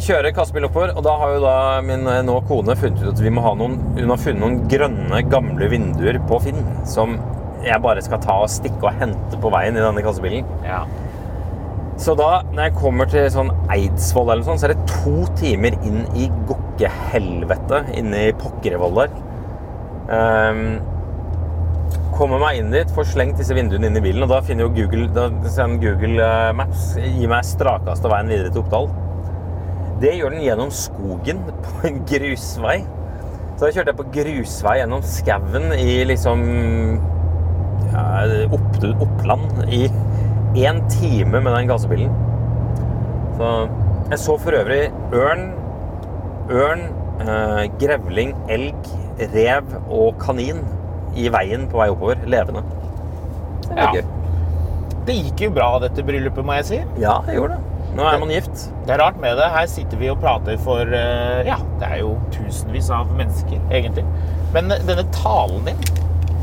[0.00, 3.20] Kjører kassebil oppover, og da har jo da min eh, nå kone funnet ut at
[3.20, 7.18] vi må ha noen Hun har funnet noen grønne, gamle vinduer på Finn som
[7.60, 10.46] jeg bare skal ta og stikke og hente på veien i denne kassebilen.
[10.64, 10.86] Ja.
[12.00, 15.26] Så da, når jeg kommer til sånn Eidsvoll eller noe sånt, så er det to
[15.36, 19.12] timer inn i gokkehelvete inne i Pokkervoll der.
[20.08, 20.62] Um,
[22.16, 24.72] kommer meg inn dit, får slengt disse vinduene inn i bilen, og da finner jo
[24.78, 25.28] Google, da,
[25.84, 28.88] Google eh, Maps gir meg strakeste veien videre til Oppdal.
[30.00, 32.78] Det gjør den gjennom skogen på en grusvei.
[33.56, 36.44] Så da kjørte jeg på grusvei gjennom skauen i liksom
[37.90, 38.04] ja,
[38.56, 39.82] opp, Oppland i
[40.56, 42.14] én time med den gassebilen.
[43.36, 43.50] Så
[44.10, 44.86] jeg så for øvrig
[45.16, 45.44] ørn,
[46.50, 46.86] ørn,
[47.22, 48.88] eh, grevling, elg,
[49.34, 50.64] rev og kanin
[51.12, 52.24] i veien på vei oppover.
[52.24, 52.64] Levende.
[53.68, 53.92] Det Ja.
[55.06, 56.80] Det gikk jo bra, dette bryllupet, må jeg si.
[57.00, 57.69] Ja, det gjorde det.
[57.96, 58.68] Nå er man gift.
[58.86, 59.46] Det er rart med det.
[59.50, 64.04] Her sitter vi og prater for eh, Ja, det er jo tusenvis av mennesker, egentlig.
[64.54, 65.80] Men denne talen din,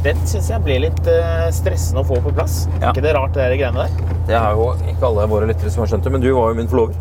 [0.03, 2.65] den syns jeg ble litt eh, stressende å få på plass.
[2.81, 2.91] Ja.
[2.91, 4.17] Ikke det rart, det der greiene der?
[4.27, 6.59] Det er jo ikke alle våre lyttere som har skjønt det, men du var jo
[6.59, 6.99] min forlover.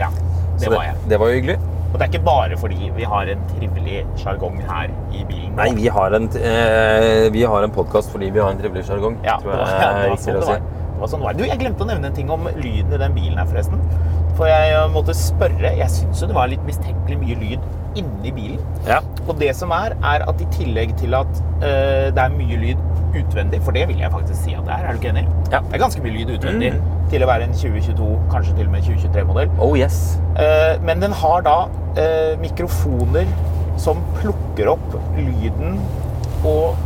[0.00, 0.08] Ja,
[0.56, 0.98] det Så var jeg.
[1.12, 1.58] Det var jo hyggelig.
[1.92, 5.52] Og det er ikke bare fordi vi har en trivelig sjargong her i bilen.
[5.58, 9.18] Nei, vi har en, eh, vi har en podkast fordi vi har en trivelig sjargong.
[9.26, 10.81] Ja, tror det var, jeg ja, det var sånn det si.
[11.02, 11.10] Var.
[11.12, 11.42] sånn var det.
[11.42, 13.82] Du, jeg glemte å nevne en ting om lyden i den bilen her, forresten.
[14.38, 17.66] For jeg eh, måtte spørre Jeg syns jo det var litt mistenkelig mye lyd
[18.00, 18.60] inni bilen.
[18.88, 19.02] Ja.
[19.26, 21.28] Og det som er, er at i tillegg til at
[21.60, 22.80] uh, det er mye lyd
[23.20, 25.26] utvendig, for det vil jeg faktisk si at det er, er du ikke enig?
[25.52, 25.60] Ja.
[25.66, 26.86] Det er ganske mye lyd utvendig Mm.
[27.12, 29.52] til å være en 2022, kanskje til og med 2023-modell.
[29.60, 29.98] Oh yes.
[30.38, 33.28] Uh, Men den har da uh, mikrofoner
[33.76, 35.76] som plukker opp lyden
[36.48, 36.80] og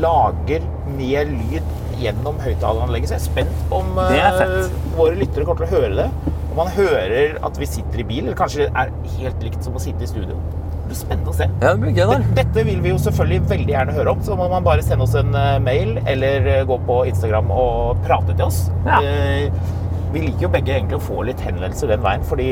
[0.00, 0.64] lager
[0.96, 1.68] mer lyd
[2.00, 3.10] gjennom høyttaleranlegget.
[3.10, 4.78] Så jeg er spent på om fett.
[4.96, 6.36] våre lyttere kommer til å høre det.
[6.50, 9.76] Om man hører at vi sitter i bil, eller kanskje det er helt likt som
[9.78, 10.34] å sitte i studio.
[10.34, 11.46] Det blir spennende å se.
[11.46, 12.16] Ja, det blir gøy, da.
[12.40, 15.14] Dette vil vi jo selvfølgelig veldig gjerne høre om, så må man bare sende oss
[15.18, 18.64] en eh, mail eller eh, gå på Instagram og prate til oss.
[18.88, 18.98] Ja.
[18.98, 19.76] Uh,
[20.10, 22.48] Vi liker jo begge egentlig å få litt henvendelser den veien, fordi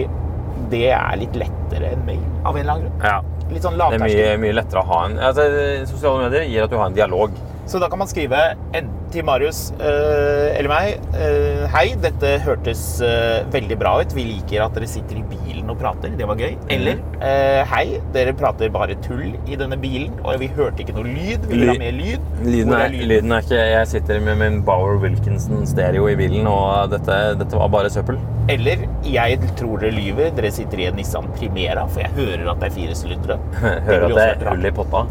[0.71, 3.03] det er litt lettere enn mail av en eller annen grunn.
[3.03, 3.19] Ja.
[3.49, 5.47] Litt sånn Det er mye, mye lettere å ha en altså,
[5.89, 7.35] Sosiale medier gir at du har en dialog.
[7.69, 11.07] Så da kan man skrive enten til Marius eh, eller meg.
[11.17, 14.15] eh, Hei, dette hørtes eh, veldig bra ut.
[14.17, 16.13] Vi liker at dere sitter i bilen og prater.
[16.19, 16.57] Det var gøy.
[16.73, 21.07] Eller eh, Hei, dere prater bare tull i denne bilen, og vi hørte ikke noe
[21.09, 21.47] lyd.
[21.49, 22.29] Vi vil ha mer lyd.
[22.47, 26.47] Lyden er, er, lyden er ikke Jeg sitter med min Bower Wilkinson stereo i bilen,
[26.51, 28.21] og dette, dette var bare søppel.
[28.49, 30.31] Eller jeg tror dere lyver.
[30.39, 33.37] Dere sitter i en Nissan Primera, for jeg hører at det er fire sylindere.
[33.89, 35.03] Hører at det er hull i potta.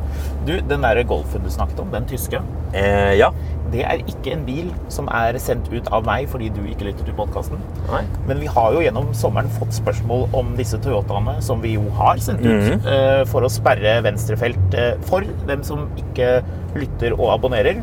[0.48, 2.40] Du, den der Golfen du snakket om, den tyske,
[2.78, 3.32] Eh, ja.
[3.74, 7.08] det er ikke en bil som er sendt ut av meg fordi du ikke lytter
[7.08, 7.60] til podkasten.
[8.30, 12.22] Men vi har jo gjennom sommeren fått spørsmål om disse Toyotaene, som vi jo har
[12.24, 16.38] sendt ut, eh, for å sperre venstrefelt eh, for dem som ikke
[16.78, 17.82] lytter og abonnerer.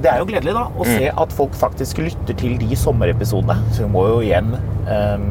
[0.00, 3.58] Det er jo gledelig da, å se at folk faktisk lytter til de sommerepisodene.
[3.76, 4.54] Så vi må jo igjen
[4.88, 5.26] eh,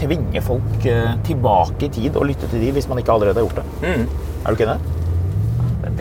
[0.00, 3.48] tvinge folk eh, tilbake i tid og lytte til de hvis man ikke allerede har
[3.48, 3.94] gjort det.
[4.44, 4.92] Er du ikke enig?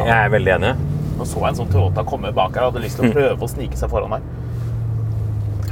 [0.04, 0.74] Jeg er veldig enig.
[1.18, 3.46] Nå så jeg en sånn Toyota komme bak her og hadde lyst til å prøve
[3.46, 4.30] å snike seg foran meg.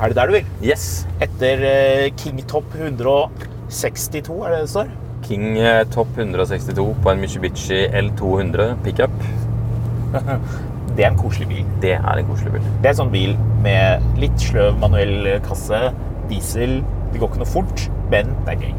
[0.01, 0.49] Er det der du vil?
[0.65, 1.05] Yes.
[1.21, 4.91] Etter eh, King Top 162, er det det står?
[5.27, 9.13] King eh, Top 162 på en Mitsubishi L200 pickup.
[10.91, 11.67] Det er en koselig bil.
[11.79, 12.63] Det er en koselig bil.
[12.83, 15.79] Det er en sånn bil med litt sløv manuell kasse,
[16.27, 16.81] diesel.
[17.13, 18.73] Det går ikke noe fort, men det er gøy.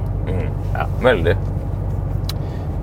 [0.74, 0.84] Ja.
[1.06, 1.34] Veldig.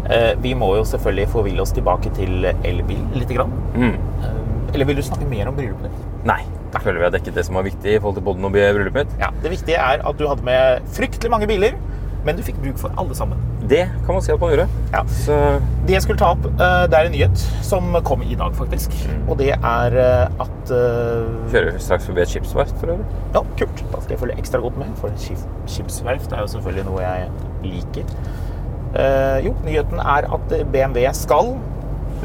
[0.09, 3.29] Eh, Vi må jo selvfølgelig forville oss tilbake til elbil litt.
[3.29, 3.51] Grann.
[3.75, 3.93] Mm.
[4.23, 6.25] Eh, Eller vil du snakke mer om bryllupet ditt?
[6.25, 6.41] Nei.
[6.73, 9.13] Da føler vi har dekket det som var viktig i forhold til både bryllupet mitt.
[9.21, 11.73] Ja, Det viktige er at du hadde med fryktelig mange biler,
[12.25, 13.37] men du fikk bruk for alle sammen.
[13.69, 14.67] Det kan man si at man gjorde.
[14.93, 15.01] Ja.
[15.07, 15.37] Så
[15.87, 18.91] Det jeg skulle ta opp, eh, det er en nyhet som kom i dag, faktisk.
[19.27, 21.49] Og det er at uh...
[21.53, 23.05] kjører straks forbi et skipsverft for øvrig.
[23.33, 23.83] Ja, kult.
[23.93, 27.29] Da skal jeg følge ekstra godt med, for skip- skipsverft er jo selvfølgelig noe jeg
[27.63, 28.03] liker.
[28.95, 31.53] Eh, jo, nyheten er at BMW skal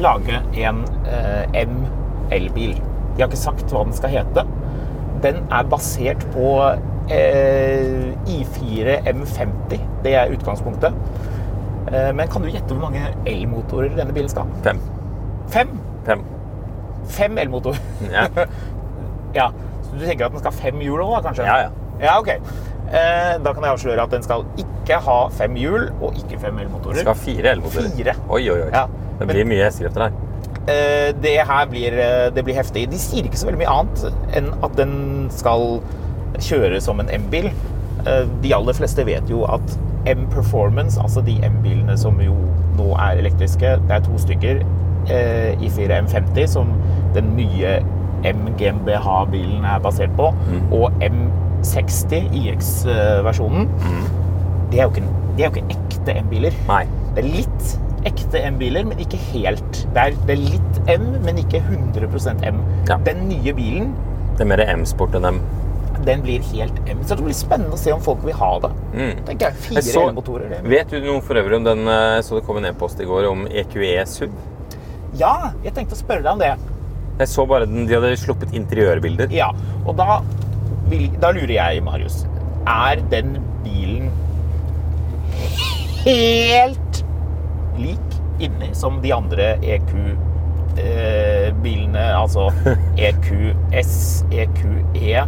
[0.00, 2.74] lage en eh, M-elbil.
[3.14, 4.46] De har ikke sagt hva den skal hete.
[5.24, 6.48] Den er basert på
[7.12, 9.78] eh, I4 M50.
[10.04, 10.96] Det er utgangspunktet.
[11.92, 14.62] Eh, men kan du gjette hvor mange elmotorer denne bilen skal ha?
[14.64, 14.80] Fem.
[15.52, 15.76] Fem!
[16.08, 16.24] Fem.
[17.12, 17.80] Fem elmotorer.
[18.08, 18.26] Ja.
[19.40, 19.50] ja.
[19.84, 21.44] Så du tenker at den skal ha fem hjul òg, kanskje?
[21.44, 21.72] Ja, ja.
[22.00, 22.32] Ja, ok.
[22.88, 26.58] Eh, da kan jeg avsløre at den skal ikke ha fem hjul og ikke fem
[26.62, 27.00] elmotorer.
[27.02, 27.90] Skal ha fire elmotorer.
[27.96, 28.16] Fire.
[28.28, 28.70] Oi, oi, oi.
[28.74, 28.86] Ja.
[29.18, 30.20] Det blir mye hestekrefter her.
[30.64, 32.88] Eh, det her blir, eh, det blir heftig.
[32.90, 34.94] De sier ikke så veldig mye annet enn at den
[35.30, 35.80] skal
[36.38, 37.50] kjøre som en M-bil.
[38.04, 42.34] De aller fleste vet jo at M-Performance, altså de M-bilene som jo
[42.76, 44.60] nå er elektriske, det er to stykker.
[45.08, 46.72] Eh, I4 M50, som
[47.14, 47.78] den nye
[48.24, 50.30] M GmbH-bilen er basert på,
[50.72, 50.92] og
[51.64, 53.68] M60 IX-versjonen.
[54.70, 56.56] Det er jo ikke, det er jo ikke ekte M-biler.
[57.14, 57.74] Det er litt
[58.08, 59.80] ekte M-biler, men ikke helt.
[59.94, 62.58] Det er, det er litt M, men ikke 100 M.
[62.90, 62.98] Ja.
[63.06, 63.94] Den nye bilen
[64.34, 65.38] Det er mer M-sport enn M.
[66.04, 66.98] den blir helt M.
[67.06, 68.70] Så det blir spennende å se om folk vil ha det.
[69.24, 69.54] tenker jeg.
[69.68, 69.92] Fire Mm.
[69.92, 70.48] Så- elmotorer.
[70.50, 73.04] det- Vet du noe for øvrig om den eh, Så det kom en e-post i
[73.04, 74.30] går om EQE SUV?
[75.16, 76.56] Ja, jeg tenkte å spørre deg om det.
[77.20, 79.30] Jeg så bare den, De hadde sluppet interiørbilder.
[79.32, 79.50] Ja,
[79.86, 80.20] og da,
[81.22, 82.26] da lurer jeg, Marius.
[82.66, 84.10] Er den bilen
[86.04, 87.04] helt
[87.78, 88.10] lik
[88.42, 90.16] inni som de andre EQ-bilene?
[92.16, 92.52] altså
[93.08, 95.26] EQS, EQE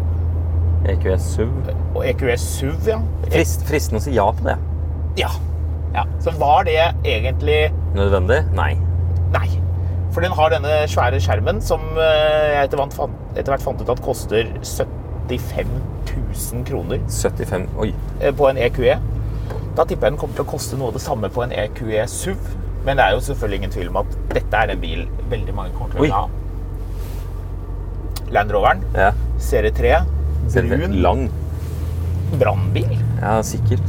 [0.86, 1.70] EQE SUV.
[1.94, 2.98] og EQS SUV, ja.
[3.30, 4.56] Frist, fristende å si ja på det.
[5.18, 5.30] Ja.
[5.96, 6.04] ja.
[6.22, 8.40] Så var det egentlig Nødvendig?
[8.54, 8.76] Nei.
[9.34, 9.48] Nei.
[10.14, 13.80] For den har denne svære skjermen som eh, jeg etter hvert fant, etter hvert fant
[13.82, 14.44] ut at koster
[15.28, 15.66] 75
[16.52, 17.92] 000 kroner 75 Oi.
[18.20, 18.96] eh, på en EQE.
[19.76, 22.06] Da tipper jeg den kommer til å koste noe av det samme på en EQE
[22.08, 22.38] SUV.
[22.86, 25.74] Men det er jo selvfølgelig ingen tvil om at dette er en bil veldig mange
[25.76, 26.26] kommer til å ha.
[28.34, 29.12] Land Roveren, Ja.
[29.38, 29.92] serie 3,
[30.48, 31.28] Ser brun, Lang.
[32.38, 32.96] brannbil.
[33.20, 33.82] Ja, sikkert.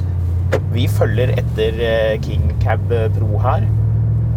[0.74, 2.82] Vi følger etter eh, King Cab
[3.18, 3.66] Pro her.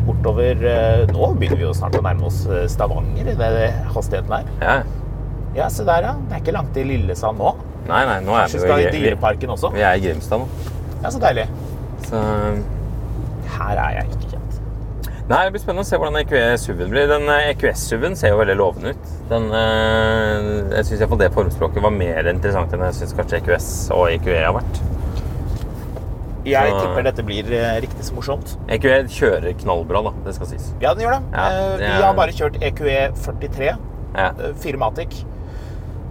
[0.07, 4.33] Bortover eh, Nå begynner vi jo snart å nærme oss eh, Stavanger i den hastigheten
[4.33, 4.49] her.
[4.61, 4.79] Ja.
[5.57, 6.13] Ja, se der, ja.
[6.29, 7.55] Det er ikke langt til Lillesand nå.
[7.89, 9.73] Nei, nei, nå er Kanskje vi skal i Dyreparken også.
[9.75, 10.49] Vi er i Grimstad nå.
[11.01, 11.47] Ja, så deilig.
[12.07, 12.21] Så
[13.57, 14.61] Her er jeg ikke kjent.
[15.31, 17.09] Nei, Det blir spennende å se hvordan EQS-SUV-en blir.
[17.11, 19.11] Den eh, EQS-SUV-en ser jo veldig lovende ut.
[19.31, 24.09] Den, eh, jeg syns det formspråket var mer interessant enn jeg syns kanskje EQS og
[24.11, 24.81] EQE har vært.
[26.45, 28.57] Jeg Så- tipper dette blir eh, riktig så morsomt.
[28.69, 30.13] EQE kjører knallbra, da.
[30.25, 30.73] Det skal sies.
[30.81, 31.23] Ja, den gjør det.
[31.35, 31.97] Ja, det er...
[31.99, 33.77] Vi har bare kjørt EQE 43,
[34.17, 35.25] Ja, eh, Firmatic.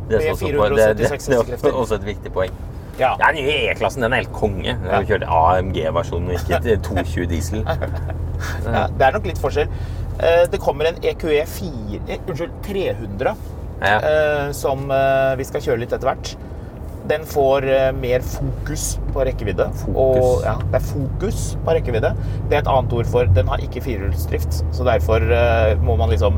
[0.09, 1.77] Det, med også, på- det, det, 476 det er hestekrefter.
[1.83, 2.51] også et viktig poeng.
[2.99, 3.13] Ja.
[3.19, 4.65] Ja, Den nye E-klassen den er helt konge.
[4.73, 7.61] Jeg har kjørt AMG-versjonen, ikke til 220 diesel.
[8.65, 9.69] ja, det er nok litt forskjell.
[10.19, 13.35] Eh, Det kommer en EQE 4, eh, unnskyld, 300
[13.79, 13.95] Ja.
[14.03, 14.89] eh, som
[15.39, 16.33] vi skal kjøre litt etter hvert.
[17.09, 17.63] Den får
[17.97, 19.69] mer fokus på rekkevidde.
[19.85, 19.95] Fokus.
[19.95, 22.11] Og, ja, det er fokus på rekkevidde.
[22.49, 25.23] Det er et annet ord for den har ikke firehjulsdrift, så derfor
[25.81, 26.35] må man liksom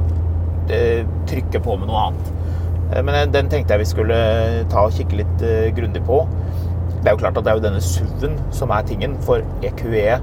[1.28, 2.32] trykke på med noe annet.
[2.94, 6.28] Eh, Men den- den tenkte jeg vi skulle ta og kikke litt eh, grundig på.
[7.02, 10.20] Det er jo klart at det er jo denne SUV-en som er tingen, for EQE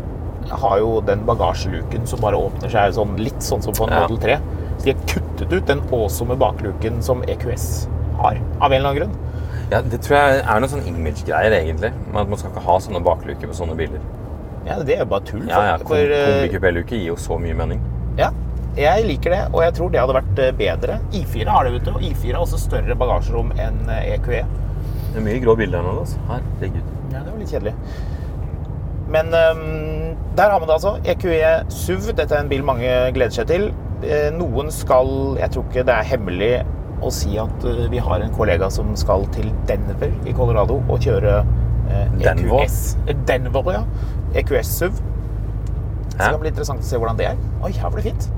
[0.50, 4.06] har jo den bagasjeluken som bare åpner seg sånn, litt sånn som på en Ja.
[4.06, 4.38] Model 3.
[4.78, 7.88] Så de har kuttet ut den awesome bakluken som EQS
[8.20, 9.16] har, av en eller annen grunn.
[9.70, 11.92] Ja, Det tror jeg er noen sånn image-greier, egentlig.
[12.14, 14.00] At Man skal ikke ha sånne bakluker på sånne biler.
[14.66, 15.40] Ja, det er jo bare tull.
[15.40, 17.80] For, Ja, ja, eh, Kombikupé-luke gir jo så mye mening.
[18.16, 18.30] ja,
[18.76, 21.00] jeg liker det, og jeg tror det hadde vært eh, bedre.
[21.16, 24.44] I4 har det, vet du, og I4 har også større bagasjerom enn eh, EQE.
[25.08, 25.98] Det er mye grå bilder nå.
[26.04, 26.20] Altså.
[26.28, 26.94] Herregud.
[27.12, 27.74] Ja, det var litt kjedelig.
[29.08, 30.98] Men um, der har man det altså.
[31.08, 32.10] EQE SUV.
[32.12, 33.70] Dette er en bil mange gleder seg til.
[34.04, 35.08] Eh, noen skal
[35.40, 36.50] Jeg tror ikke det er hemmelig
[37.02, 41.40] å si at vi har en kollega som skal til Denver i Colorado og kjøre
[41.40, 42.66] eh, Denver?
[42.66, 42.80] EQS.
[43.26, 43.84] Denver, ja.
[44.38, 45.00] EQS SUV.
[46.18, 47.40] Så det kan bli interessant å se hvordan det er.
[47.62, 48.28] Oi, her var det fint.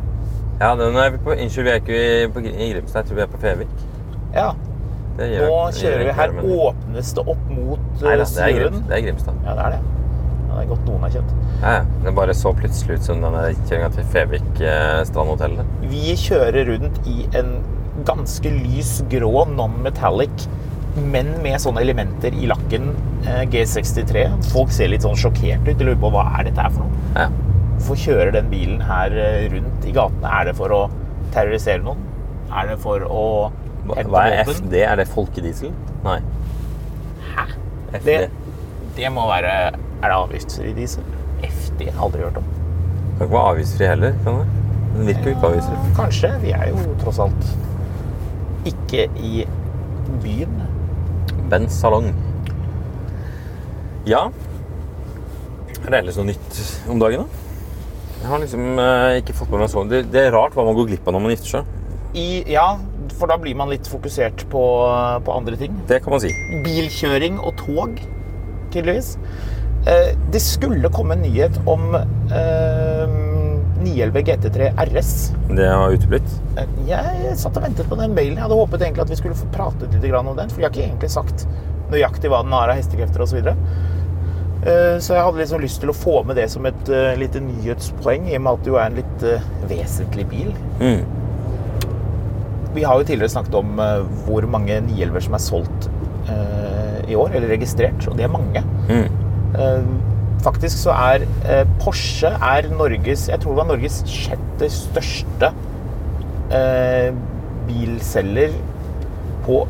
[0.60, 3.00] Ja, den er vi på, Unnskyld, vi er ikke på, i Grimstad.
[3.00, 3.70] Jeg tror vi er på Fevik.
[4.34, 4.50] Ja.
[5.16, 6.12] Det gjør- Nå kjører vi.
[6.18, 6.34] Her
[6.66, 8.52] åpnes det opp mot eh, Nei da, det er.
[8.58, 8.84] Grimstad.
[8.90, 9.34] det er Grimstad.
[9.46, 9.80] Ja, det er det.
[10.50, 11.34] Ja, det er godt noen har kjent.
[11.62, 11.82] Ja, ja.
[12.04, 15.58] Det bare så plutselig ut som denne kjøringa til Fevik eh, strandhotell.
[15.90, 17.52] Vi kjører rundt i en
[18.08, 20.46] ganske lys grå non-metallic,
[20.96, 22.92] men med sånne elementer i lakken
[23.26, 24.26] eh, G63.
[24.52, 25.76] Folk ser litt sånn sjokkert ut.
[25.78, 27.06] De lurer på hva er dette her for noe.
[27.16, 27.28] Ja.
[27.80, 30.28] Hvorfor kjører den bilen her eh, rundt i gatene?
[30.28, 30.80] Er det for å
[31.32, 32.02] terrorisere noen?
[32.52, 33.22] Er det for å
[33.88, 34.42] hente hva er?
[34.44, 34.76] FD?
[34.84, 35.72] Er det folkediesel?
[36.04, 36.18] Nei.
[37.30, 37.46] Hæ?
[37.96, 38.04] FD.
[38.04, 38.18] Det,
[38.98, 41.06] det må være Er det avgiftsfri diesel?
[41.40, 41.86] FD?
[41.86, 42.52] Har jeg aldri hørt om.
[43.16, 44.46] Kan ikke være avgiftsfri heller, kan det?
[44.94, 45.92] Den virker jo ikke avgiftsfri.
[45.96, 46.32] Kanskje.
[46.44, 47.50] Vi er jo tross alt
[48.68, 49.46] ikke i
[50.20, 50.62] byen.
[51.50, 52.12] Bens salong.
[54.08, 54.26] Ja.
[55.80, 56.60] Er det ellers noe nytt
[56.92, 57.46] om dagen, da?
[58.20, 60.76] Jeg har liksom eh, ikke fått med meg sånn det, det er rart hva man
[60.76, 61.76] går glipp av når man gifter seg.
[62.20, 62.66] I, ja,
[63.16, 64.62] for da blir man litt fokusert på,
[65.24, 65.76] på andre ting.
[65.88, 66.32] Det kan man si.
[66.64, 68.00] Bilkjøring og tog,
[68.74, 69.14] tydeligvis.
[69.88, 73.14] Eh, det skulle komme en nyhet om eh,
[73.80, 75.12] 911 GT3 RS.
[75.56, 76.34] Det har uteblitt.
[76.60, 78.36] Eh, Jeg satt og ventet på den mailen.
[78.36, 80.68] Jeg hadde håpet egentlig at vi skulle få pratet litt grann om den, for de
[80.68, 81.46] har ikke egentlig sagt
[81.90, 83.40] nøyaktig hva den har av hestekrefter osv.
[84.60, 87.40] Eh, Så jeg hadde liksom lyst til å få med det som et uh, lite
[87.40, 90.50] nyhetspoeng, i og med at det jo er en litt uh, vesentlig bil.
[90.82, 91.00] Mm.
[92.74, 95.90] Vi har jo tidligere snakket om uh, hvor mange 911 som er solgt
[97.10, 98.60] i år, eller registrert, og det er mange.
[98.86, 99.96] Mm.
[100.44, 101.24] Faktisk så er
[101.80, 105.50] Porsche er Norges Jeg tror det var Norges sjette største
[107.66, 108.54] bilselger
[109.42, 109.64] på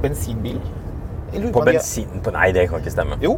[0.00, 0.56] bensinbil.
[1.52, 3.20] På bensin på Nei, det kan ikke stemme.
[3.20, 3.36] Jo.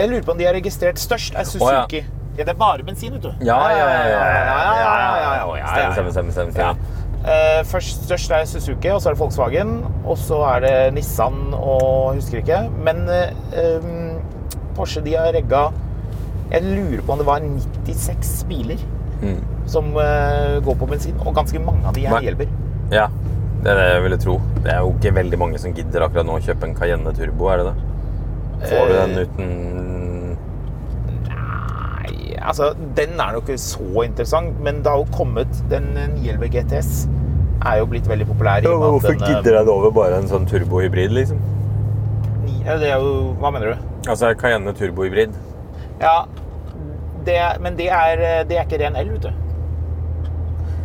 [0.00, 1.34] Jeg lurer på om de er registrert størst.
[1.36, 2.00] Er Suzuki.
[2.00, 2.40] ja.
[2.40, 3.32] det er bare bensin, vet du.
[3.44, 3.84] Ja, ja, ja.
[3.84, 5.92] ja, ja, ja, ja, ja, ja, ja.
[5.92, 6.76] Stemmer, stemmer, stemmer.
[7.20, 9.74] Eh, først størst er Suzuki, og så er det Volkswagen,
[10.08, 12.62] og så er det Nissan og husker ikke.
[12.80, 14.16] Men eh, um,
[14.78, 15.66] Porsche de har regga
[16.50, 18.80] Jeg lurer på om det var 96 biler
[19.20, 19.36] Mm.
[19.68, 22.48] som eh, går på bensin, og ganske mange av de er hjelper.
[22.88, 23.10] Ja,
[23.60, 24.38] det er det jeg ville tro.
[24.64, 27.50] Det er jo ikke veldig mange som gidder akkurat nå å kjøpe en Cayenne Turbo,
[27.52, 27.89] er det det?
[28.68, 30.36] Får du den Eh, uten
[31.30, 36.48] Nei, altså den er nok ikke så interessant, men det har jo kommet Den 911
[36.56, 36.92] GTS
[37.60, 38.56] er jo blitt veldig populær.
[38.56, 41.40] at Hvorfor den, eh, gidder jeg det over bare en sånn turbohybrid, liksom?
[42.64, 43.76] ja, Det er jo Hva mener du?
[44.08, 45.34] Altså Cayenne turbohybrid.
[46.00, 46.22] Ja,
[47.26, 49.30] det, men det er, det er ikke ren el, vet du.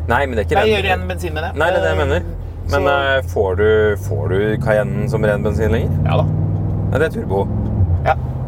[0.10, 0.86] Nei, men det er ikke Nei, den.
[0.92, 1.58] ren bensin, mener jeg.
[1.58, 2.22] Nei, det er det jeg mener.
[2.66, 5.92] Men Så- eh, får, du, får du Cayennen som ren bensin lenger?
[6.06, 6.24] Ja da.
[6.92, 7.46] Nei, det er turbo.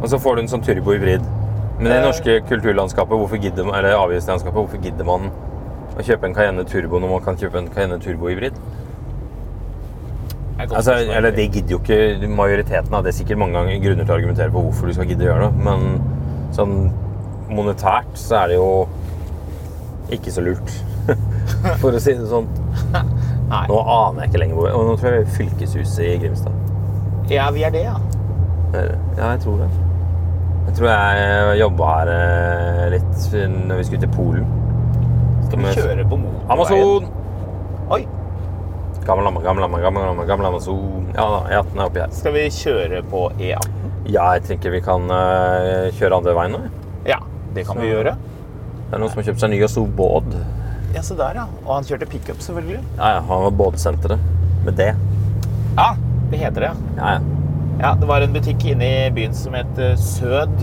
[0.02, 1.26] Og så får du en sånn turbohybrid.
[1.78, 2.06] Men i det Eh.
[2.06, 5.30] norske kulturlandskapet, hvorfor gidder man, eller avgiftslandskapet, hvorfor gidder man
[5.98, 8.54] å kjøpe en Cayenne Turbo når man kan kjøpe en Cayenne Turbohybrid?
[10.60, 13.04] Altså, eller det gidder jo ikke majoriteten av.
[13.06, 15.30] Det er sikkert mange ganger grunner til å argumentere på hvorfor du skal gidde å
[15.30, 16.02] gjøre det, men
[16.58, 16.74] sånn
[17.50, 18.88] monetært så er det jo
[20.18, 20.74] ikke så lurt.
[21.82, 22.48] For å si det sånn.
[23.70, 26.52] Nå aner jeg ikke lenger hvor Og nå tror jeg vi er fylkeshuset i Grimstad.
[27.32, 27.94] Ja, vi er det, ja.
[28.74, 29.70] Ja, jeg tror det.
[30.68, 33.28] Jeg tror jeg jobba her eh, litt
[33.68, 34.48] når vi skulle til Polen.
[35.48, 36.52] Skal vi kjøre på motorveien?
[36.52, 37.08] Amazon!
[37.96, 38.02] Oi,
[39.08, 41.06] Gammel, gammel, gammel, gammel, gammel, gammel, gammel Amazon.
[41.16, 42.10] Ja da, E18 er oppi her.
[42.12, 43.86] skal vi kjøre på E18?
[44.12, 46.60] Ja, jeg tenker vi kan eh, kjøre andre veien nå.
[47.08, 47.22] Ja,
[47.56, 48.18] det kan Så- vi gjøre.
[48.88, 50.36] Det er noen som har kjøpt seg ny og stor båt.
[50.96, 51.46] Ja, se der, ja.
[51.66, 52.82] Og han kjørte pickup, selvfølgelig.
[53.00, 54.20] Ja, ja, han var båtsenteret.
[54.68, 54.92] Med det.
[55.80, 55.88] Ja,
[56.32, 57.16] det heter det, ja.
[57.16, 57.37] Ja,
[57.82, 57.94] ja.
[58.00, 60.54] Det var en butikk inne i byen som het eh, Sød.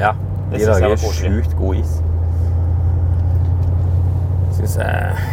[0.00, 0.14] ja
[0.52, 1.94] de lager sjukt god is.
[4.54, 5.32] Syns jeg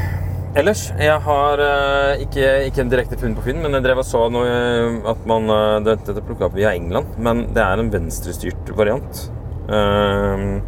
[0.58, 4.08] Ellers, jeg har eh, ikke, ikke en direkte funn på Finn, men jeg drev og
[4.08, 5.48] så noe, eh, at man
[5.86, 9.26] Dette er plukka opp via England, men det er en venstrestyrt variant.
[9.72, 10.60] Uh,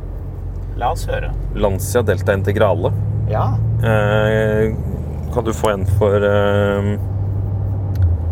[0.80, 1.34] La oss høre.
[1.60, 2.94] Lancia Delta Integrale.
[3.30, 3.50] Ja.
[3.84, 4.72] Uh,
[5.34, 6.94] kan du få en for uh,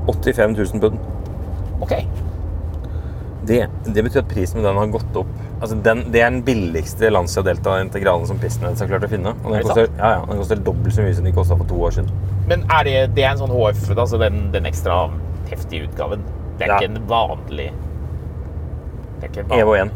[0.07, 0.99] 85 000 pund.
[1.81, 1.93] Ok.
[3.45, 5.29] Det, det betyr at prisen med den har gått opp.
[5.61, 9.33] Altså den, det er den billigste Lancia Delta Integralen som Pistnets har klart å finne.
[9.43, 11.79] Og den koster, ja, ja, den koster dobbelt så mye som de kosta for to
[11.87, 12.11] år siden.
[12.49, 14.99] Men er det, det er en sånn HF, altså den, den ekstra
[15.49, 16.21] heftige utgaven?
[16.59, 16.77] Det er Ja.
[16.77, 17.71] ikke en vanlig
[19.21, 19.91] Det er ikke en EVO 1.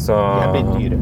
[0.00, 0.16] Så
[0.52, 0.98] De dyre.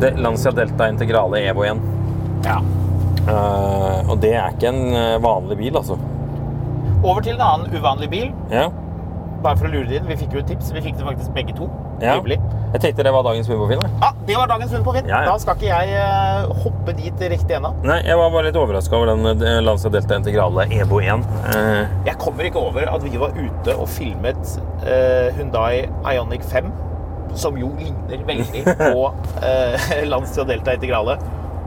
[0.00, 1.80] det, Lancia Delta Integrale EVO 1.
[2.44, 2.60] Ja.
[3.26, 5.98] Eh, og det er ikke en eh, vanlig bil, altså.
[7.02, 8.28] Over til en annen uvanlig bil.
[8.52, 8.68] Ja.
[9.42, 10.06] Bare for å lure det inn.
[10.08, 10.70] Vi fikk jo et tips.
[10.74, 11.70] Vi fikk det faktisk begge to.
[12.02, 12.18] ja.
[12.74, 13.82] Jeg tenkte det var dagens hund på Finn.
[14.02, 15.06] Ja, det var dagens hund på Finn.
[15.08, 15.30] Ja, ja.
[15.30, 17.70] Da skal ikke jeg uh, hoppe dit riktig ennå.
[17.86, 21.22] Nei, jeg var bare litt overraska over den Lancia Delta Integrale EVO 1.
[21.46, 21.94] Uh.
[22.08, 26.68] Jeg kommer ikke over at vi var ute og filmet uh, Hyundai Ioniq 5,
[27.38, 31.16] som jo ligner veldig på uh, Lancia Delta Integrale.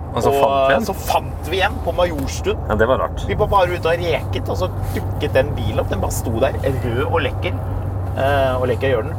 [0.09, 0.85] Og så fant vi en?
[0.87, 2.57] så fant vi en på Majorstuen.
[2.69, 3.25] ja, det var rart.
[3.27, 5.89] Vi var bare ute og reket, og så dukket den bilen opp.
[5.91, 7.59] Den bare sto der, rød og lekker.
[8.17, 9.13] Eh, og lekker gjør den.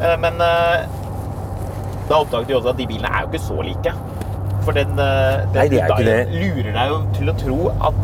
[0.00, 0.86] Eh, men eh,
[2.08, 3.94] da oppdaget vi også at de bilene er jo ikke så like.
[4.62, 7.58] For den, eh, den Nei, de er lurer deg jo til å tro
[7.88, 8.02] at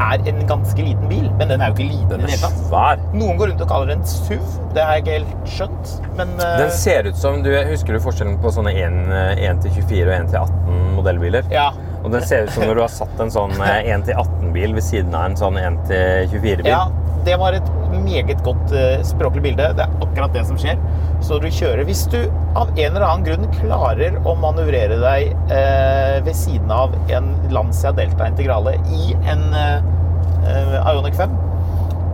[0.00, 1.28] er en ganske liten bil.
[1.38, 3.02] Men den er jo ikke liten Den er svær.
[3.14, 4.40] Noen går rundt og kaller den SUV.
[4.74, 5.94] Det har jeg ikke helt skjønt.
[6.18, 6.56] Men uh...
[6.62, 11.48] Den ser ut som du, Husker du forskjellen på sånne 1-24 og 1-18 modellbiler?
[11.54, 11.70] ja.
[12.00, 15.26] Og den ser ut som når du har satt en sånn 1-18-bil ved siden av
[15.28, 16.62] en sånn 1-24-bil.
[16.64, 16.86] ja,
[17.26, 17.70] det var et
[18.04, 19.70] meget godt eh, språklig bilde.
[19.76, 20.80] Det er akkurat det som skjer.
[21.24, 22.18] Så du kjører Hvis du
[22.56, 27.92] av en eller annen grunn klarer å manøvrere deg eh, ved siden av en Lancia
[27.96, 31.36] Delta Integrale i en eh, Ionic 5,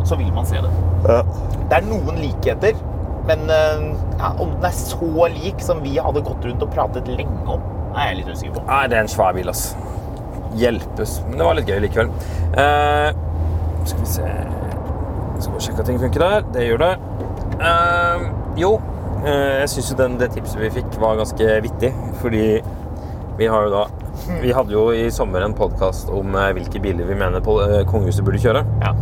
[0.06, 0.72] så vil man se det.
[1.06, 2.76] Det er noen likheter,
[3.26, 3.86] men eh,
[4.18, 7.62] ja, om den er så lik som vi hadde gått rundt og pratet lenge om,
[7.96, 8.66] er jeg litt usikker på.
[8.68, 9.70] Nei, det er en svær bil, ass.
[10.56, 11.18] Hjelpes.
[11.26, 12.12] Men det var litt gøy likevel.
[12.56, 13.24] Eh,
[13.86, 14.30] skal vi se
[15.42, 16.44] Skal sjekke at ting funker der.
[16.54, 16.92] Det gjør det.
[17.60, 18.26] Uh,
[18.60, 18.72] jo,
[19.24, 21.92] uh, jeg syns jo den, det tipset vi fikk, var ganske vittig.
[22.22, 22.46] Fordi
[23.36, 23.84] vi har jo da
[24.40, 27.82] Vi hadde jo i sommer en podkast om uh, hvilke biler vi mener på, eh,
[27.88, 28.62] kongehuset burde kjøre.
[28.80, 28.94] Ja.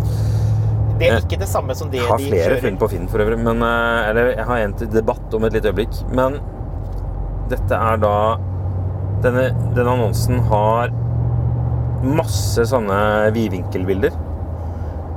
[0.99, 3.22] Det er ikke det samme som det de Jeg har flere funnet på Finn for
[3.22, 5.97] øvrig, men, eller jeg har en til debatt om et lite øyeblikk.
[6.14, 6.39] Men
[7.51, 8.16] dette er da
[9.24, 10.91] Denne, denne annonsen har
[12.05, 12.99] masse sånne
[13.32, 14.12] vidvinkelbilder.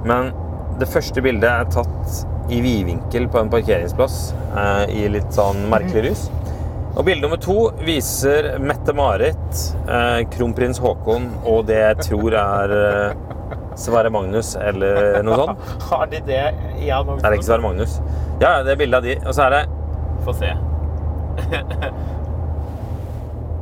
[0.07, 0.31] Men
[0.77, 4.17] det første bildet er tatt i vidvinkel på en parkeringsplass
[4.55, 6.27] eh, i litt sånn merkelig lys.
[6.97, 13.25] Og bilde nummer to viser Mette-Marit, eh, kronprins Haakon og det jeg tror er eh,
[13.77, 15.73] Sverre Magnus eller noe sånt.
[15.91, 16.43] Har de det?
[16.81, 17.99] Ja, nå Er det ikke Sverre Magnus?
[18.41, 19.17] Ja, det er bilde av de.
[19.25, 19.65] Og så er det
[20.25, 20.49] Få se.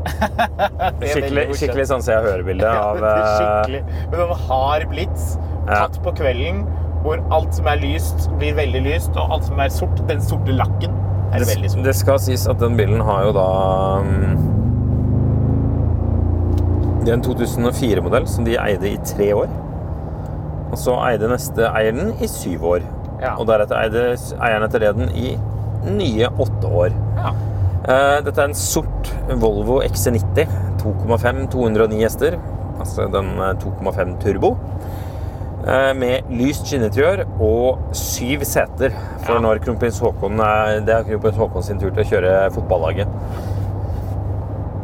[0.06, 1.60] Det er skikkelig, morsomt.
[1.60, 3.82] skikkelig sånn Se og Hør-bilde av er eh, skikkelig.
[4.12, 5.36] Med noen hard blits
[5.68, 6.64] tatt på kvelden,
[7.06, 10.56] hvor alt som er lyst, blir veldig lyst, og alt som er sort, den sorte
[10.58, 10.94] lakken,
[11.36, 11.86] er veldig sort.
[11.86, 13.48] det skal sies at den bilen har jo da
[14.06, 14.44] mm,
[17.06, 19.52] Det er en 2004-modell som de eide i tre år.
[20.72, 22.88] Og så eide neste eier den i syv år.
[23.22, 23.36] Ja.
[23.38, 24.06] Og deretter eide
[24.42, 25.36] eieren etter det den i
[25.86, 26.96] nye åtte år.
[27.20, 27.36] Ja.
[27.86, 30.50] Eh, Dette er en sort Volvo XC90
[30.82, 32.40] 2,5 209 hester.
[32.82, 34.56] Altså den eh, 2,5 turbo.
[35.66, 38.94] Eh, Med lyst skinnetrør og syv seter.
[39.26, 39.40] For Ja.
[39.42, 43.08] når kronprins Haakon er, det er kronprins Haakon sin tur til å kjøre fotballaget.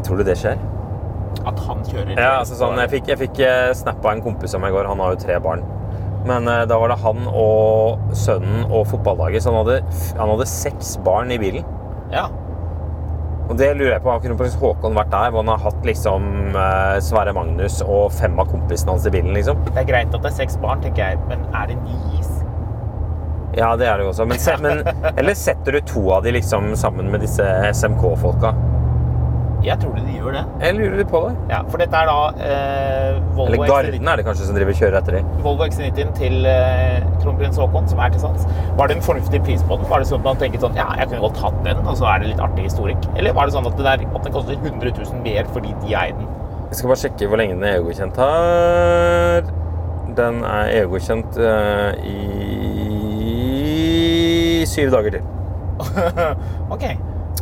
[0.04, 0.58] Tror du det skjer?
[1.46, 4.54] At han kjører Ja, altså sånn, Jeg fikk, jeg fikk eh, snap av en kompis
[4.56, 4.88] av meg i går.
[4.88, 5.64] Han har jo tre barn.
[6.26, 9.42] Men eh, da var det han og sønnen og fotballaget.
[9.44, 9.84] Så han hadde,
[10.18, 11.64] han hadde seks barn i bilen.
[12.12, 12.28] Ja.
[13.50, 16.28] Og det lurer jeg på, Har kronprins Haakon vært der hvor han har hatt liksom
[16.56, 19.34] eh, Sverre Magnus og fem av kompisene hans i bilen?
[19.36, 19.60] liksom?
[19.72, 22.30] Det er greit at det er seks barn, tenker jeg, men er det ni is?
[23.58, 24.28] Ja, det er det jo også.
[24.30, 28.54] Men, men, eller setter du to av de liksom sammen med disse SMK-folka?
[29.62, 30.42] Jeg tror de gjør det.
[30.64, 31.32] Jeg lurer litt på det.
[31.52, 32.16] Ja, for dette er da
[32.48, 35.28] eh, Volvo Eller Garden XC90 er det kanskje som driver kjører etter dem.
[35.46, 38.44] Volvo XC90 til eh, kronprins Haakon, som er til salgs.
[38.80, 39.86] Var det en fornuftig pris på den?
[39.92, 42.06] Var det sånn at man tenkte sånn, ja, jeg kunne godt hatt den, og så
[42.10, 43.02] er det litt artig historikk?
[43.14, 45.90] Eller var det sånn at, det der, at den koster 100 000 mer fordi de
[45.94, 46.28] eier den?
[46.72, 49.42] Jeg skal bare sjekke hvor lenge den er EU-godkjent her.
[50.18, 52.18] Den er EU-godkjent eh, i
[54.72, 55.24] syv dager til.
[56.74, 56.86] ok.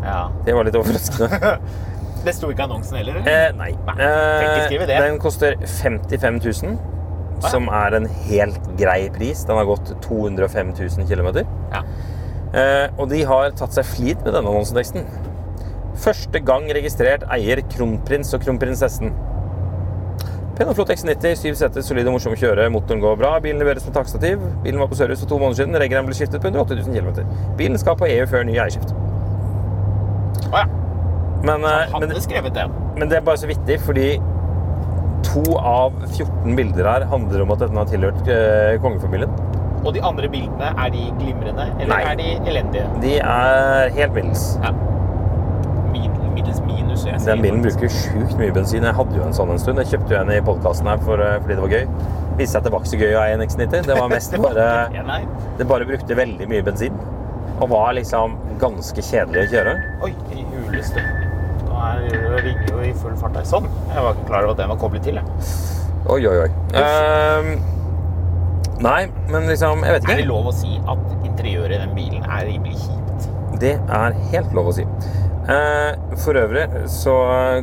[0.03, 0.21] Ja.
[0.45, 1.55] Det var litt overraskende.
[2.25, 3.31] Det sto ikke i annonsen heller, eller?
[3.31, 3.71] Eh, nei.
[3.87, 4.87] Nei, det.
[4.91, 6.75] Den koster 55 000,
[7.39, 7.51] ja.
[7.53, 9.45] som er en helt grei pris.
[9.47, 11.43] Den har gått 205 000 km.
[11.71, 11.83] Ja.
[12.49, 15.07] Eh, og de har tatt seg flid med denne annonseteksten.
[15.99, 19.13] Første gang registrert eier kronprins og kronprinsessen.
[20.59, 22.65] Pen og flott X90, syv seter, solid og morsom å kjøre.
[22.73, 23.37] Motoren går bra.
[23.43, 24.41] Bilen leveres med takstativ.
[24.65, 25.79] Bilen var på service for to måneder siden.
[25.79, 27.31] Regelen ble skiftet på 180 000 km.
[27.59, 28.91] Bilen skal på EU før ny eierskift.
[30.49, 30.78] Å ja.
[31.43, 32.65] Men, eh, Han men, hadde skrevet det.
[32.97, 34.09] men det er bare så vittig, fordi
[35.23, 39.31] to av 14 bilder her handler om at denne har tilhørt eh, kongefamilien.
[39.85, 42.01] Og de andre bildene, er de glimrende, eller Nei.
[42.11, 42.85] er de elendige?
[43.03, 44.45] De er helt middels.
[44.63, 44.73] Ja.
[46.35, 47.19] Middels minus, jeg.
[47.25, 48.83] Den bilen bruker sjukt mye bensin.
[48.87, 49.79] Jeg hadde jo en sånn en stund.
[49.83, 51.87] Jeg kjøpte jo en i podkasten her for, eh, fordi det var gøy.
[52.39, 53.87] Viste seg at det var ikke så gøy å eie en X90.
[53.87, 55.19] Det var mest bare det.
[55.59, 56.99] Det bare brukte veldig mye bensin.
[57.59, 59.73] Og var liksom ganske kjedelig å kjøre.
[60.07, 61.03] Oi, i huleste.
[61.79, 63.45] Nå er det ringer jo i full fart her.
[63.47, 63.67] Sånn.
[63.87, 65.19] Jeg var ikke klar over at den var koblet til.
[65.19, 65.51] Jeg.
[66.09, 66.49] Oi, oi, oi.
[66.75, 67.47] Uh,
[68.83, 68.99] nei,
[69.29, 70.17] men liksom Jeg vet ikke.
[70.17, 73.29] Er det lov å si at interiøret i den bilen er rimelig kjipt?
[73.63, 74.85] Det er helt lov å si.
[75.49, 77.15] Eh, for øvrig så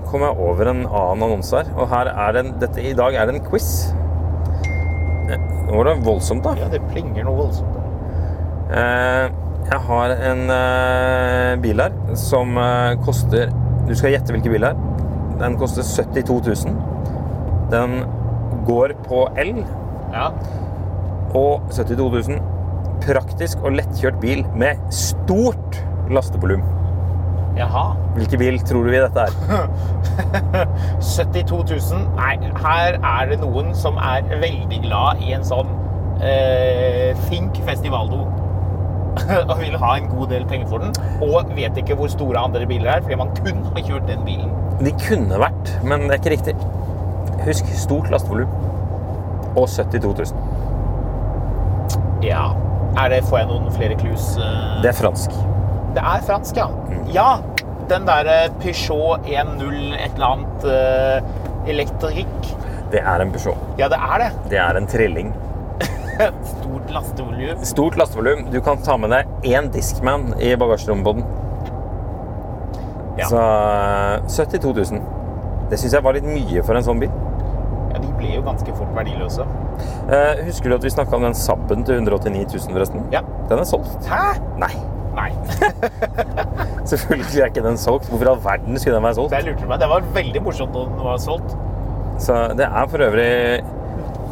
[0.09, 1.69] kom jeg over en annen annonse her.
[1.77, 3.69] Og her er det en, dette, i dag er det en quiz.
[5.29, 6.57] Eh, Nå var det voldsomt, da.
[6.61, 7.77] Ja, det plinger noe voldsomt.
[8.73, 9.29] Eh,
[9.67, 13.51] jeg har en eh, bil her som eh, koster
[13.87, 14.79] Du skal gjette hvilken bil det er.
[15.41, 16.77] Den koster 72 000.
[17.73, 17.99] Den
[18.67, 19.61] går på el.
[20.15, 20.31] Ja.
[21.37, 22.41] Og 72 000.
[23.05, 25.79] Praktisk og lettkjørt bil med stort
[26.11, 26.65] lastevolum.
[27.57, 27.85] Jaha.
[28.17, 29.33] Hvilken bil tror du vi dette er?
[31.01, 31.63] 72
[31.93, 32.03] 000.
[32.19, 35.71] Nei, her er det noen som er veldig glad i en sånn
[36.21, 38.27] eh, Think Festivaldo.
[39.51, 40.93] og vil ha en god del penger for den.
[41.25, 44.53] Og vet ikke hvor store andre biler er, fordi man kun har kjørt den bilen.
[44.83, 46.55] De kunne vært, men det er ikke riktig.
[47.47, 48.53] Husk stort lastevolum.
[49.57, 52.25] Og 72 000.
[52.27, 52.51] Ja.
[52.97, 54.37] Er det, får jeg noen flere clues?
[54.41, 54.81] eh?
[54.85, 55.31] Det er fransk.
[55.97, 56.69] Det er fransk, ja.
[57.13, 57.27] Ja,
[57.91, 61.19] den der eh, Peugeot 10 et eller annet eh,
[61.73, 62.49] elektrikk.
[62.93, 63.61] Det er en Peugeot.
[63.81, 64.31] Ja, det er det.
[64.53, 65.35] Det er en trilling.
[66.97, 67.65] Lastevolum.
[67.69, 68.47] Stort lastevolum.
[68.53, 71.29] Du kan ta med deg én Discman i bagasjerommet på den.
[73.21, 73.29] Ja.
[73.31, 75.01] Så eh, 72 000.
[75.71, 77.13] Det syns jeg var litt mye for en sånn bil.
[77.93, 79.47] Ja, de ble jo ganske fort verdiløse.
[80.13, 83.07] Eh, husker du at vi snakka om den Sabben til 189 000, forresten?
[83.15, 83.23] Ja.
[83.51, 84.09] Den er solgt.
[84.11, 84.37] Hæ?
[84.63, 84.73] Nei.
[85.17, 85.31] Nei.
[86.91, 88.11] Selvfølgelig er ikke den solgt.
[88.11, 89.33] Hvorfor i all verden skulle den være solgt?
[89.37, 89.81] Det lurte meg.
[89.81, 91.57] Det var veldig morsomt når den var solgt.
[92.23, 93.31] Så det er for øvrig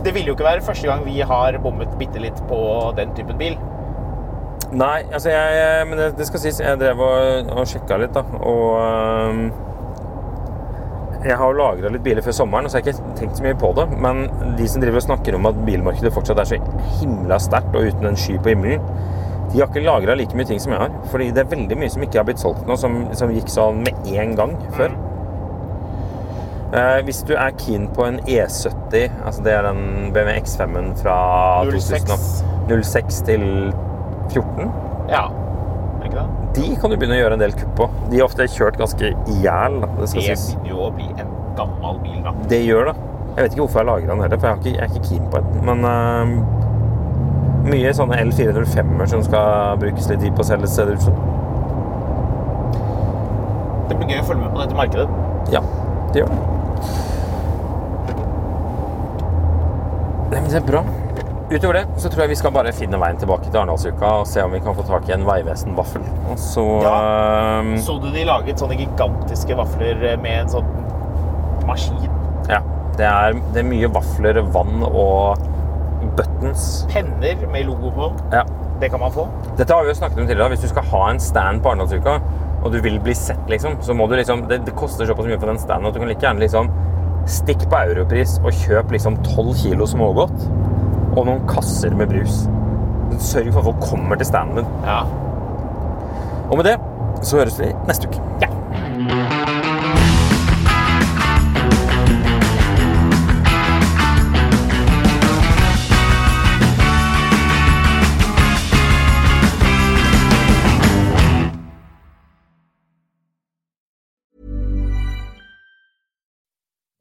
[0.05, 2.59] Det ville jo ikke være første gang vi har bommet bitte litt på
[2.99, 3.57] den typen bil.
[4.75, 8.25] Nei, altså jeg Men det, det skal sies, jeg drev og, og sjekka litt, da.
[8.41, 9.45] Og øhm,
[11.25, 13.71] jeg har lagra litt biler før sommeren, så jeg har ikke tenkt så mye på
[13.79, 13.87] det.
[14.05, 14.27] Men
[14.59, 16.59] de som driver og snakker om at bilmarkedet fortsatt er så
[16.99, 18.85] himla sterkt og uten en sky på himmelen,
[19.55, 20.95] de har ikke lagra like mye ting som jeg har.
[21.13, 23.85] Fordi det er veldig mye som ikke har blitt solgt nå, som, som gikk sånn
[23.87, 24.97] med en gang før.
[26.75, 31.17] Eh, hvis du er keen på en E70, altså det er den BMW X5-en fra
[31.71, 32.43] 06.
[32.67, 33.45] 06 til
[34.33, 34.73] 14
[35.11, 35.29] Ja.
[36.01, 36.27] Er ikke det?
[36.55, 37.87] de kan du begynne å gjøre en del kupp på.
[38.11, 39.81] De er ofte kjørt ganske i hjel.
[39.83, 42.35] Det, skal Det begynner jo å bli en gammel bil, da.
[42.51, 42.97] det gjør det.
[43.35, 45.31] Jeg vet ikke hvorfor jeg lager den heller, for jeg, ikke, jeg er ikke keen
[45.31, 45.65] på den.
[45.67, 46.25] Men uh,
[47.71, 51.23] mye sånne L405-er som skal brukes litt tid på å selge, ser det ut som.
[53.91, 55.09] Det blir gøy å følge med på dette markedet.
[55.55, 55.63] Ja,
[56.13, 56.64] det gjør det.
[60.45, 60.85] Det er bra.
[61.51, 64.43] Utover det så tror jeg vi skal bare finne veien tilbake til Arendalsuka og se
[64.43, 66.05] om vi kan få tak i en Vegvesen-vaffel.
[66.33, 70.71] Og så øhm, Så du de laget sånne gigantiske vafler med en sånn
[71.69, 72.09] maskin?
[72.49, 72.63] Ja.
[72.95, 75.41] Det er, det er mye vafler, vann og
[76.17, 76.85] buttons.
[76.93, 78.11] Penner med logo på.
[78.33, 78.45] Ja.
[78.81, 79.27] Det kan man få.
[79.59, 80.55] Dette har vi jo snakket om tidligere.
[80.55, 82.19] Hvis du skal ha en stand på Arendalsuka,
[82.65, 85.37] og du vil bli sett, liksom, så må du liksom Det, det koster såpass mye
[85.37, 86.71] for den standen at du kan like gjerne liksom
[87.31, 90.45] Stikk på Europris og kjøp liksom 12 kilo smågodt
[91.15, 92.43] og noen kasser med brus.
[93.23, 94.73] Sørg for at folk kommer til standen din.
[94.85, 95.05] Ja.
[96.51, 96.77] Og med det
[97.25, 98.44] så høres vi neste uke.